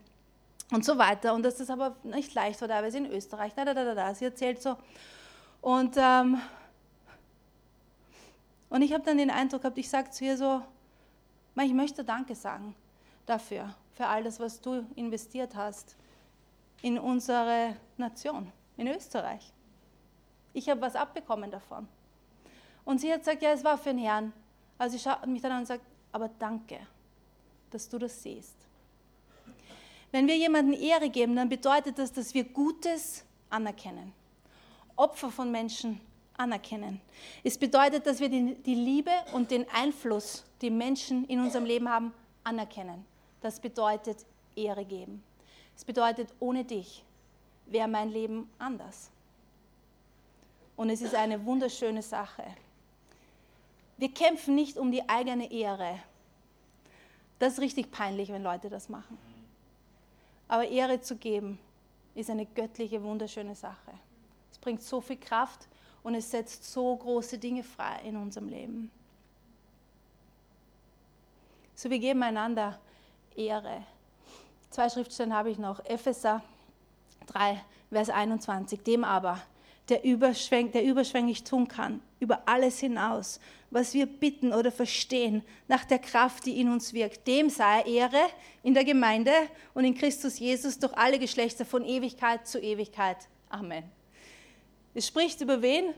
[0.70, 1.34] und so weiter.
[1.34, 3.52] Und dass das aber nicht leicht war, teilweise in Österreich.
[3.54, 4.14] Da, da, da, da.
[4.14, 4.76] Sie erzählt so.
[5.60, 6.40] Und, ähm,
[8.70, 10.62] und ich habe dann den Eindruck gehabt, ich sage zu ihr so,
[11.60, 12.74] ich möchte Danke sagen
[13.26, 15.96] dafür, für all das, was du investiert hast
[16.82, 19.52] in unsere Nation in Österreich.
[20.54, 21.86] Ich habe was abbekommen davon.
[22.86, 24.32] Und sie hat gesagt, ja, es war für den Herrn.
[24.78, 26.78] Also sie schaut mich dann an und sagt, aber danke,
[27.70, 28.56] dass du das siehst.
[30.10, 34.14] Wenn wir jemandem Ehre geben, dann bedeutet das, dass wir Gutes anerkennen.
[34.96, 36.00] Opfer von Menschen
[36.38, 37.00] anerkennen.
[37.44, 41.90] Es bedeutet, dass wir die, die Liebe und den Einfluss, die Menschen in unserem Leben
[41.90, 43.04] haben, anerkennen.
[43.42, 44.24] Das bedeutet
[44.56, 45.22] Ehre geben.
[45.76, 47.04] Es bedeutet, ohne dich
[47.70, 49.10] wäre mein Leben anders.
[50.76, 52.44] Und es ist eine wunderschöne Sache.
[53.96, 55.98] Wir kämpfen nicht um die eigene Ehre.
[57.38, 59.18] Das ist richtig peinlich, wenn Leute das machen.
[60.46, 61.58] Aber Ehre zu geben
[62.14, 63.92] ist eine göttliche, wunderschöne Sache.
[64.50, 65.68] Es bringt so viel Kraft
[66.02, 68.90] und es setzt so große Dinge frei in unserem Leben.
[71.74, 72.78] So, wir geben einander
[73.36, 73.84] Ehre.
[74.70, 75.84] Zwei Schriftstellen habe ich noch.
[75.84, 76.42] Epheser
[77.28, 77.60] 3,
[77.90, 78.82] Vers 21.
[78.82, 79.40] Dem aber,
[79.88, 85.84] der, überschwäng, der überschwänglich tun kann, über alles hinaus, was wir bitten oder verstehen, nach
[85.84, 87.26] der Kraft, die in uns wirkt.
[87.26, 88.20] Dem sei Ehre
[88.62, 89.32] in der Gemeinde
[89.74, 93.16] und in Christus Jesus durch alle Geschlechter von Ewigkeit zu Ewigkeit.
[93.50, 93.84] Amen.
[94.94, 95.94] Es spricht über wen?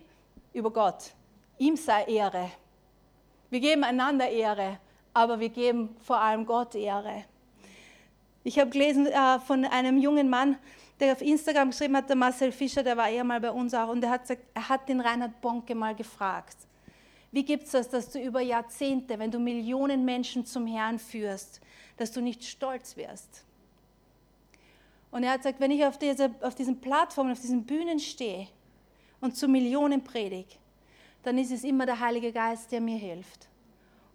[0.53, 1.13] Über Gott.
[1.59, 2.51] Ihm sei Ehre.
[3.51, 4.79] Wir geben einander Ehre,
[5.13, 7.25] aber wir geben vor allem Gott Ehre.
[8.43, 10.57] Ich habe gelesen äh, von einem jungen Mann,
[11.01, 13.89] der auf Instagram geschrieben hat, der Marcel Fischer, der war eher mal bei uns auch,
[13.89, 16.57] und der hat gesagt, er hat den Reinhard Bonke mal gefragt,
[17.33, 21.61] wie gibt es das, dass du über Jahrzehnte, wenn du Millionen Menschen zum Herrn führst,
[21.97, 23.45] dass du nicht stolz wirst?
[25.11, 28.49] Und er hat gesagt, wenn ich auf, diese, auf diesen Plattformen, auf diesen Bühnen stehe
[29.21, 30.55] und zu Millionen predige,
[31.23, 33.49] dann ist es immer der Heilige Geist, der mir hilft.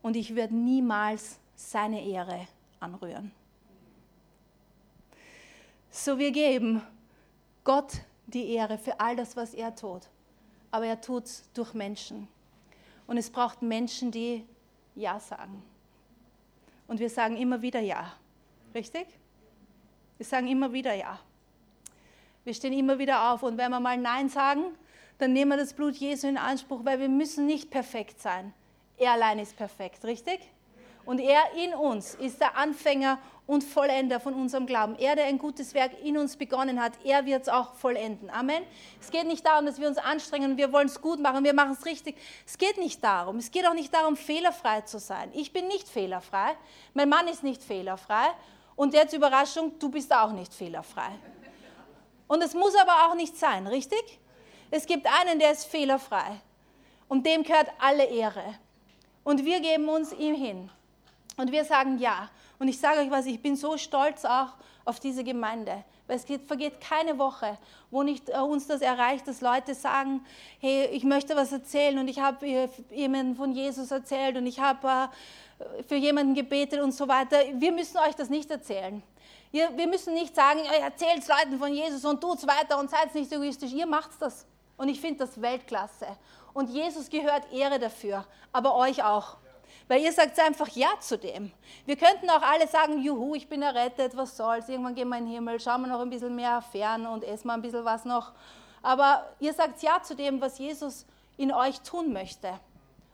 [0.01, 2.47] Und ich werde niemals seine Ehre
[2.79, 3.31] anrühren.
[5.97, 6.81] So wir geben
[7.63, 10.01] Gott die Ehre für all das, was er tut.
[10.69, 12.27] Aber er tut es durch Menschen.
[13.07, 14.43] Und es braucht Menschen, die
[14.93, 15.63] Ja sagen.
[16.89, 18.11] Und wir sagen immer wieder Ja.
[18.73, 19.07] Richtig?
[20.17, 21.17] Wir sagen immer wieder Ja.
[22.43, 23.41] Wir stehen immer wieder auf.
[23.43, 24.65] Und wenn wir mal Nein sagen,
[25.17, 28.53] dann nehmen wir das Blut Jesu in Anspruch, weil wir müssen nicht perfekt sein.
[28.97, 30.41] Er allein ist perfekt, richtig?
[31.05, 34.95] Und er in uns ist der Anfänger und Vollender von unserem Glauben.
[34.97, 38.29] Er, der ein gutes Werk in uns begonnen hat, er wird es auch vollenden.
[38.29, 38.63] Amen.
[38.99, 41.53] Es geht nicht darum, dass wir uns anstrengen und wir wollen es gut machen, wir
[41.53, 42.17] machen es richtig.
[42.45, 43.37] Es geht nicht darum.
[43.37, 45.29] Es geht auch nicht darum, fehlerfrei zu sein.
[45.33, 46.55] Ich bin nicht fehlerfrei.
[46.93, 48.27] Mein Mann ist nicht fehlerfrei.
[48.75, 51.11] Und jetzt Überraschung, du bist auch nicht fehlerfrei.
[52.27, 54.19] Und es muss aber auch nicht sein, richtig?
[54.71, 56.41] Es gibt einen, der ist fehlerfrei.
[57.07, 58.55] Und dem gehört alle Ehre.
[59.23, 60.71] Und wir geben uns ihm hin.
[61.37, 62.29] Und wir sagen ja.
[62.59, 64.49] Und ich sage euch was, ich bin so stolz auch
[64.85, 65.83] auf diese Gemeinde.
[66.07, 67.57] Weil es vergeht keine Woche,
[67.89, 70.23] wo nicht äh, uns das erreicht, dass Leute sagen,
[70.59, 74.59] hey, ich möchte was erzählen und ich habe äh, jemanden von Jesus erzählt und ich
[74.59, 75.09] habe
[75.59, 77.37] äh, für jemanden gebetet und so weiter.
[77.53, 79.01] Wir müssen euch das nicht erzählen.
[79.51, 83.71] Wir müssen nicht sagen, erzählt Leuten von Jesus und tut's weiter und seid nicht egoistisch.
[83.71, 84.45] Ihr macht das.
[84.75, 86.07] Und ich finde das Weltklasse.
[86.53, 89.37] Und Jesus gehört Ehre dafür, aber euch auch.
[89.87, 91.51] Weil ihr sagt einfach Ja zu dem.
[91.85, 95.25] Wir könnten auch alle sagen, juhu, ich bin errettet, was soll's, irgendwann gehen wir in
[95.25, 98.03] den Himmel, schauen wir noch ein bisschen mehr fern und essen wir ein bisschen was
[98.03, 98.31] noch.
[98.81, 101.05] Aber ihr sagt Ja zu dem, was Jesus
[101.37, 102.59] in euch tun möchte.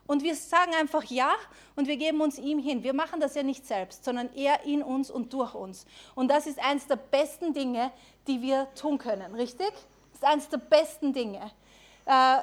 [0.08, 1.32] Und wir sagen einfach Ja
[1.76, 2.84] und wir geben uns ihm hin.
[2.84, 5.86] Wir machen das ja nicht selbst, sondern er in uns und durch uns.
[6.16, 7.92] Und das ist eines der besten Dinge,
[8.28, 9.72] die wir tun können, richtig?
[10.12, 11.52] Das ist eines der besten Dinge.
[12.06, 12.40] Äh,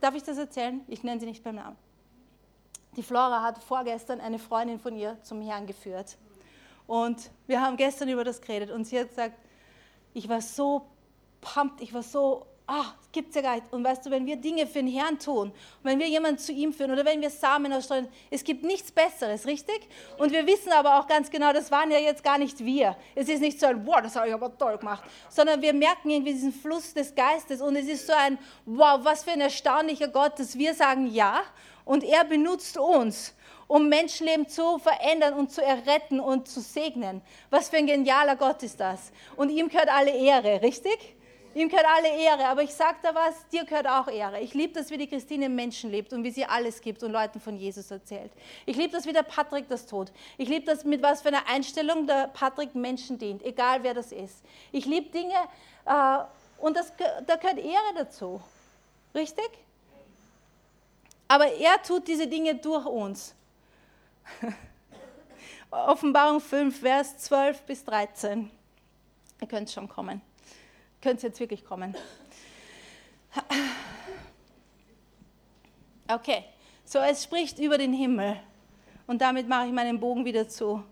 [0.00, 0.80] darf ich das erzählen?
[0.88, 1.85] Ich nenne sie nicht beim Namen.
[2.96, 6.16] Die Flora hat vorgestern eine Freundin von ihr zum Herrn geführt.
[6.86, 9.36] Und wir haben gestern über das geredet und sie hat gesagt,
[10.14, 10.86] ich war so
[11.42, 13.72] pumped, ich war so, ah, das gibt es ja gar nicht.
[13.72, 15.52] Und weißt du, wenn wir Dinge für den Herrn tun,
[15.82, 19.46] wenn wir jemanden zu ihm führen oder wenn wir Samen ausstreuen, es gibt nichts Besseres,
[19.46, 19.88] richtig?
[20.18, 22.96] Und wir wissen aber auch ganz genau, das waren ja jetzt gar nicht wir.
[23.14, 26.10] Es ist nicht so ein, wow, das habe ich aber toll gemacht, sondern wir merken
[26.10, 30.08] irgendwie diesen Fluss des Geistes und es ist so ein, wow, was für ein erstaunlicher
[30.08, 31.42] Gott, dass wir sagen ja
[31.84, 33.34] und er benutzt uns,
[33.68, 37.22] um Menschenleben zu verändern und zu erretten und zu segnen.
[37.50, 39.12] Was für ein genialer Gott ist das.
[39.36, 41.15] Und ihm gehört alle Ehre, richtig?
[41.56, 44.40] Ihm gehört alle Ehre, aber ich sage da was, dir gehört auch Ehre.
[44.40, 47.40] Ich liebe das, wie die Christine Menschen lebt und wie sie alles gibt und Leuten
[47.40, 48.30] von Jesus erzählt.
[48.66, 50.12] Ich liebe das, wie der Patrick das tut.
[50.36, 54.12] Ich liebe das, mit was für einer Einstellung der Patrick Menschen dient, egal wer das
[54.12, 54.44] ist.
[54.70, 55.32] Ich liebe Dinge
[55.86, 56.18] äh,
[56.58, 56.92] und das,
[57.26, 58.38] da gehört Ehre dazu.
[59.14, 59.48] Richtig?
[61.26, 63.34] Aber er tut diese Dinge durch uns.
[65.70, 68.50] Offenbarung 5, Vers 12 bis 13.
[69.40, 70.20] Ihr könnt schon kommen.
[71.06, 71.94] Könnt jetzt wirklich kommen.
[76.08, 76.44] Okay,
[76.84, 78.40] so es spricht über den Himmel.
[79.06, 80.82] Und damit mache ich meinen Bogen wieder zu,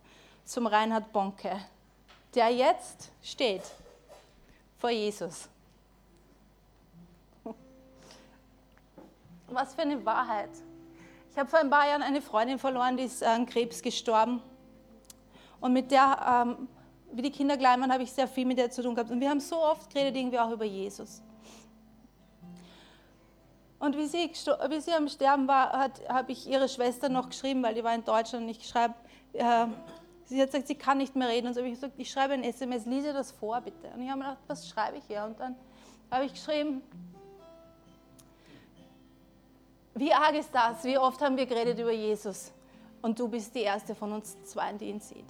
[0.44, 1.58] zum Reinhard Bonke,
[2.32, 3.62] der jetzt steht
[4.78, 5.48] vor Jesus.
[9.48, 10.50] Was für eine Wahrheit.
[11.32, 14.40] Ich habe vor ein paar Jahren eine Freundin verloren, die ist an Krebs gestorben.
[15.60, 16.68] Und mit der, ähm,
[17.16, 19.10] wie die Kinder klein waren, habe ich sehr viel mit der zu tun gehabt.
[19.10, 21.22] Und wir haben so oft geredet, irgendwie auch über Jesus.
[23.78, 24.30] Und wie sie,
[24.68, 28.04] wie sie am Sterben war, habe ich ihre Schwester noch geschrieben, weil die war in
[28.04, 28.94] Deutschland und ich schreibe,
[29.34, 29.66] äh,
[30.24, 31.48] sie hat gesagt, sie kann nicht mehr reden.
[31.48, 33.88] Und so habe ich gesagt, ich schreibe ein SMS, lese das vor, bitte.
[33.94, 35.24] Und ich habe mir gedacht, was schreibe ich hier?
[35.24, 35.54] Und dann
[36.10, 36.82] habe ich geschrieben,
[39.94, 40.82] wie arg ist das?
[40.84, 42.52] Wie oft haben wir geredet über Jesus?
[43.02, 45.26] Und du bist die erste von uns zwei, die ihn sieht.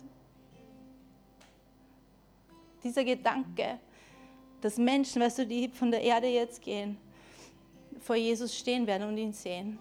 [2.85, 3.81] Dieser Gedanke,
[4.61, 6.99] dass Menschen, weißt du, die von der Erde jetzt gehen,
[8.01, 9.79] vor Jesus stehen werden und ihn sehen.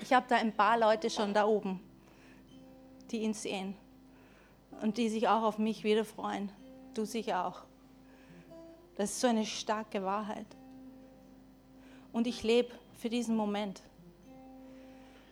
[0.00, 1.80] Ich habe da ein paar Leute schon da oben,
[3.10, 3.74] die ihn sehen
[4.82, 6.50] und die sich auch auf mich wieder freuen.
[6.92, 7.62] Du sicher auch.
[8.96, 10.46] Das ist so eine starke Wahrheit.
[12.12, 13.82] Und ich lebe für diesen Moment.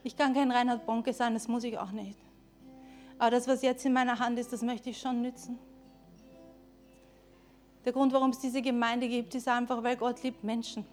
[0.04, 2.18] Ich kann kein Reinhard Bonke sein, das muss ich auch nicht.
[3.22, 5.56] Aber das, was jetzt in meiner Hand ist, das möchte ich schon nützen.
[7.84, 10.84] Der Grund, warum es diese Gemeinde gibt, ist einfach, weil Gott liebt Menschen.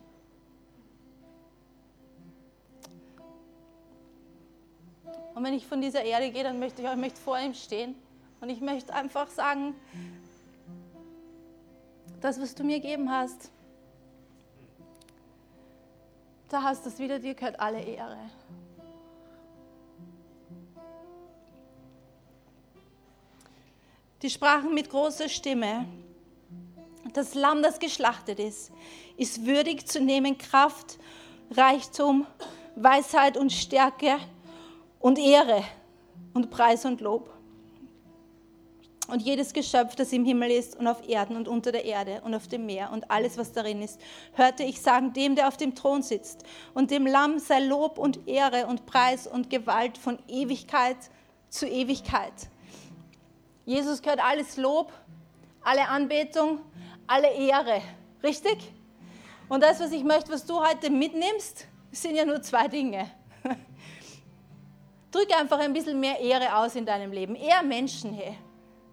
[5.34, 7.96] Und wenn ich von dieser Erde gehe, dann möchte ich, ich möchte vor ihm stehen
[8.42, 9.74] und ich möchte einfach sagen,
[12.22, 13.50] das, was du mir gegeben hast,
[16.50, 18.20] da hast du es wieder, dir gehört alle Ehre.
[24.22, 25.86] Die sprachen mit großer Stimme,
[27.13, 28.70] das Lamm, das geschlachtet ist,
[29.15, 30.97] ist würdig zu nehmen Kraft,
[31.51, 32.28] Reichtum,
[32.76, 34.17] Weisheit und Stärke
[34.99, 35.63] und Ehre
[36.34, 37.34] und Preis und Lob.
[39.07, 42.36] Und jedes Geschöpf, das im Himmel ist und auf Erden und unter der Erde und
[42.36, 44.01] auf dem Meer und alles, was darin ist,
[44.34, 46.43] hörte ich sagen, dem, der auf dem Thron sitzt
[46.74, 50.97] und dem Lamm sei Lob und Ehre und Preis und Gewalt von Ewigkeit
[51.49, 52.34] zu Ewigkeit.
[53.70, 54.91] Jesus gehört alles Lob,
[55.61, 56.59] alle Anbetung,
[57.05, 57.84] alle Ehre.
[58.24, 58.74] Richtig?
[59.47, 63.11] Und das, was ich möchte, was du heute mitnimmst, sind ja nur zwei Dinge.
[65.11, 67.36] Drück einfach ein bisschen mehr Ehre aus in deinem Leben.
[67.36, 68.39] Eher Menschen, hey.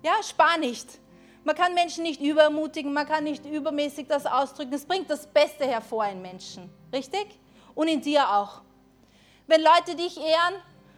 [0.02, 1.00] Ja, spar nicht.
[1.42, 4.74] Man kann Menschen nicht überermutigen, man kann nicht übermäßig das ausdrücken.
[4.74, 6.68] Es bringt das Beste hervor in Menschen.
[6.92, 7.40] Richtig?
[7.74, 8.60] Und in dir auch.
[9.46, 10.56] Wenn Leute dich ehren,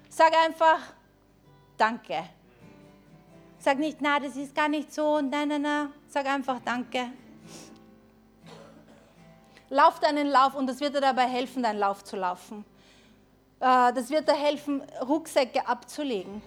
[0.08, 0.80] sag einfach
[1.76, 2.28] Danke.
[3.60, 5.92] Sag nicht, na, das ist gar nicht so und nein, nein, nein.
[6.08, 7.10] Sag einfach Danke.
[9.70, 12.64] Lauf deinen Lauf und das wird dir dabei helfen, deinen Lauf zu laufen.
[13.60, 16.40] Äh, das wird dir helfen, Rucksäcke abzulegen.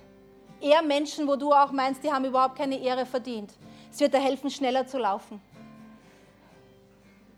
[0.60, 3.52] Eher Menschen, wo du auch meinst, die haben überhaupt keine Ehre verdient.
[3.92, 5.42] Es wird dir helfen, schneller zu laufen.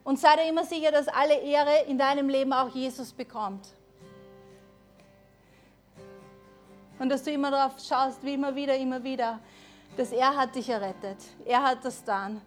[0.04, 3.68] Und sei dir immer sicher, dass alle Ehre in deinem Leben auch Jesus bekommt.
[7.00, 9.40] Und dass du immer darauf schaust, wie immer wieder, immer wieder,
[9.98, 11.18] dass er hat dich errettet.
[11.46, 12.42] Er hat das dann.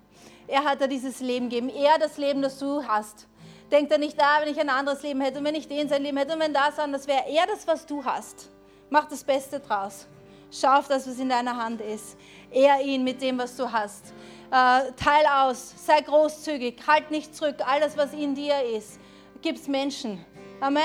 [0.48, 1.68] Er hat dir dieses Leben gegeben.
[1.68, 3.26] Er das Leben, das du hast.
[3.70, 6.02] Denk da nicht, ah, wenn ich ein anderes Leben hätte und wenn ich den sein
[6.02, 7.24] Leben hätte und wenn das anders wäre.
[7.28, 8.48] Er das, was du hast.
[8.90, 10.06] Mach das Beste draus.
[10.52, 12.16] Schau auf das, was in deiner Hand ist.
[12.52, 14.12] Ehr ihn mit dem, was du hast.
[14.50, 17.56] Äh, teil aus, sei großzügig, halt nicht zurück.
[17.66, 19.00] All das, was in dir ist,
[19.42, 20.24] gib's Menschen.
[20.60, 20.82] Amen.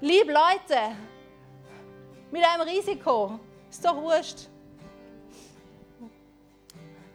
[0.00, 0.80] Lieb Leute.
[2.32, 3.38] Mit einem Risiko.
[3.70, 4.48] Ist doch wurscht.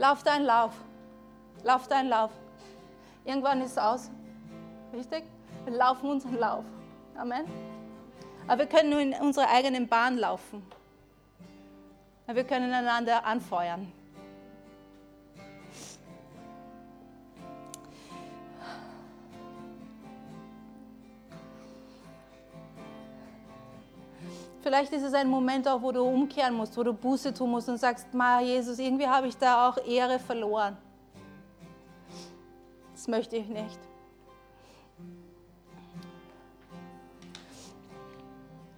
[0.02, 0.74] Lauf deinen Lauf.
[1.64, 2.32] Lauf deinen Lauf.
[3.24, 4.10] Irgendwann ist es aus.
[4.92, 5.26] Richtig?
[5.64, 6.66] Wir laufen unseren Lauf.
[7.16, 7.46] Amen.
[8.48, 10.66] Aber wir können nur in unserer eigenen Bahn laufen.
[12.26, 13.92] Wir können einander anfeuern.
[24.62, 27.68] Vielleicht ist es ein Moment auch, wo du umkehren musst, wo du Buße tun musst
[27.68, 30.78] und sagst, Ma, Jesus, irgendwie habe ich da auch Ehre verloren.
[32.94, 33.80] Das möchte ich nicht.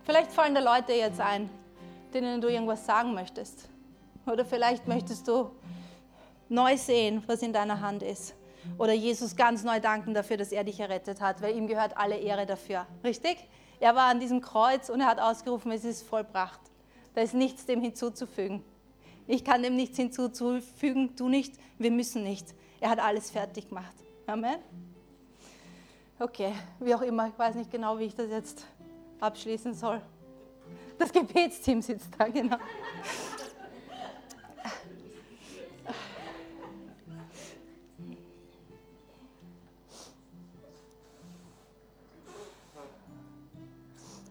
[0.05, 1.49] Vielleicht fallen da Leute jetzt ein,
[2.13, 3.67] denen du irgendwas sagen möchtest.
[4.25, 5.51] Oder vielleicht möchtest du
[6.47, 8.35] neu sehen, was in deiner Hand ist.
[8.77, 12.15] Oder Jesus ganz neu danken dafür, dass er dich errettet hat, weil ihm gehört alle
[12.15, 12.85] Ehre dafür.
[13.03, 13.37] Richtig?
[13.83, 16.61] Er war an diesem Kreuz und er hat ausgerufen, es ist vollbracht.
[17.15, 18.63] Da ist nichts dem hinzuzufügen.
[19.27, 22.55] Ich kann dem nichts hinzufügen, du nicht, wir müssen nicht.
[22.79, 23.93] Er hat alles fertig gemacht.
[24.25, 24.55] Amen.
[26.17, 28.63] Okay, wie auch immer, ich weiß nicht genau, wie ich das jetzt
[29.19, 30.01] abschließen soll.
[30.97, 32.55] Das Gebetsteam sitzt da, genau.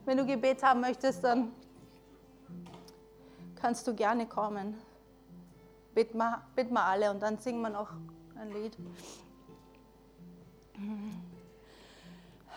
[0.05, 1.53] Wenn du Gebet haben möchtest, dann
[3.55, 4.75] kannst du gerne kommen.
[5.95, 7.91] Bitt mal, bitt mal alle und dann singen wir noch
[8.37, 8.77] ein Lied.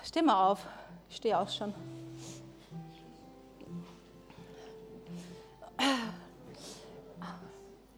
[0.03, 0.65] Steh mal auf.
[1.09, 1.73] Ich stehe auch schon.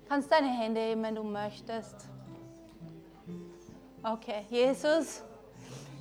[0.10, 2.08] Kannst deine Hände heben, wenn du möchtest.
[4.04, 5.22] Okay, Jesus,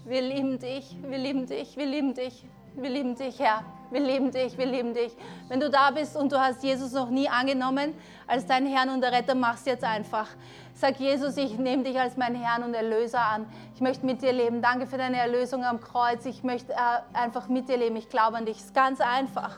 [0.04, 2.44] wir lieben dich, wir lieben dich, wir lieben dich.
[2.78, 3.64] Wir lieben dich, Herr.
[3.90, 5.16] Wir lieben dich, wir lieben dich.
[5.48, 7.94] Wenn du da bist und du hast Jesus noch nie angenommen
[8.26, 10.28] als deinen Herrn und Retter, mach es jetzt einfach.
[10.74, 13.46] Sag Jesus, ich nehme dich als meinen Herrn und Erlöser an.
[13.74, 14.60] Ich möchte mit dir leben.
[14.60, 16.26] Danke für deine Erlösung am Kreuz.
[16.26, 16.76] Ich möchte äh,
[17.14, 17.96] einfach mit dir leben.
[17.96, 18.58] Ich glaube an dich.
[18.58, 19.56] Es ist ganz einfach.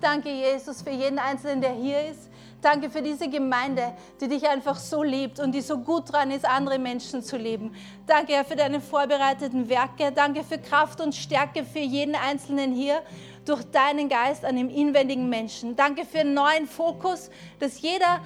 [0.00, 2.30] Danke, Jesus, für jeden Einzelnen, der hier ist.
[2.64, 3.92] Danke für diese Gemeinde,
[4.22, 7.74] die dich einfach so liebt und die so gut dran ist, andere Menschen zu lieben.
[8.06, 10.10] Danke, Herr, für deine vorbereiteten Werke.
[10.12, 13.02] Danke für Kraft und Stärke für jeden Einzelnen hier
[13.44, 15.76] durch deinen Geist an dem inwendigen Menschen.
[15.76, 17.28] Danke für einen neuen Fokus,
[17.60, 18.22] dass jeder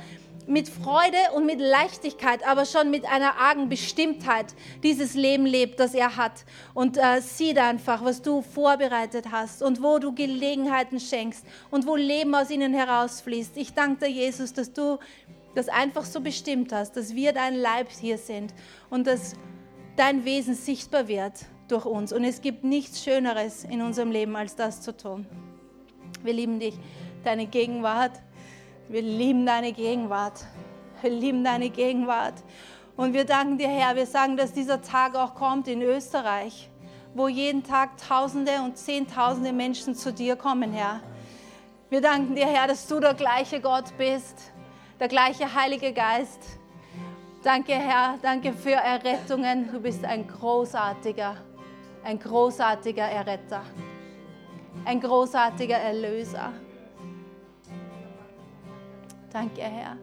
[0.49, 4.46] mit Freude und mit Leichtigkeit, aber schon mit einer argen Bestimmtheit
[4.82, 6.44] dieses Leben lebt, das er hat.
[6.72, 11.96] Und äh, sieht einfach, was du vorbereitet hast und wo du Gelegenheiten schenkst und wo
[11.96, 13.57] Leben aus ihnen herausfließt.
[13.59, 14.99] Ich danke dir, Jesus, dass du
[15.55, 18.55] das einfach so bestimmt hast, dass wir dein Leib hier sind
[18.88, 19.34] und dass
[19.96, 21.32] dein Wesen sichtbar wird
[21.68, 22.12] durch uns.
[22.12, 25.26] Und es gibt nichts Schöneres in unserem Leben, als das zu tun.
[26.22, 26.74] Wir lieben dich,
[27.22, 28.12] deine Gegenwart
[28.89, 30.45] wir lieben deine Gegenwart.
[31.03, 32.34] Wir lieben deine Gegenwart.
[32.97, 33.95] Und wir danken dir, Herr.
[33.95, 36.68] Wir sagen, dass dieser Tag auch kommt in Österreich,
[37.14, 41.01] wo jeden Tag Tausende und Zehntausende Menschen zu dir kommen, Herr.
[41.91, 44.53] Wir danken dir, Herr, dass du der gleiche Gott bist,
[44.99, 46.41] der gleiche Heilige Geist.
[47.43, 49.70] Danke, Herr, danke für Errettungen.
[49.70, 51.36] Du bist ein großartiger,
[52.05, 53.62] ein großartiger Erretter,
[54.84, 56.53] ein großartiger Erlöser.
[59.39, 59.97] Danke, Herr.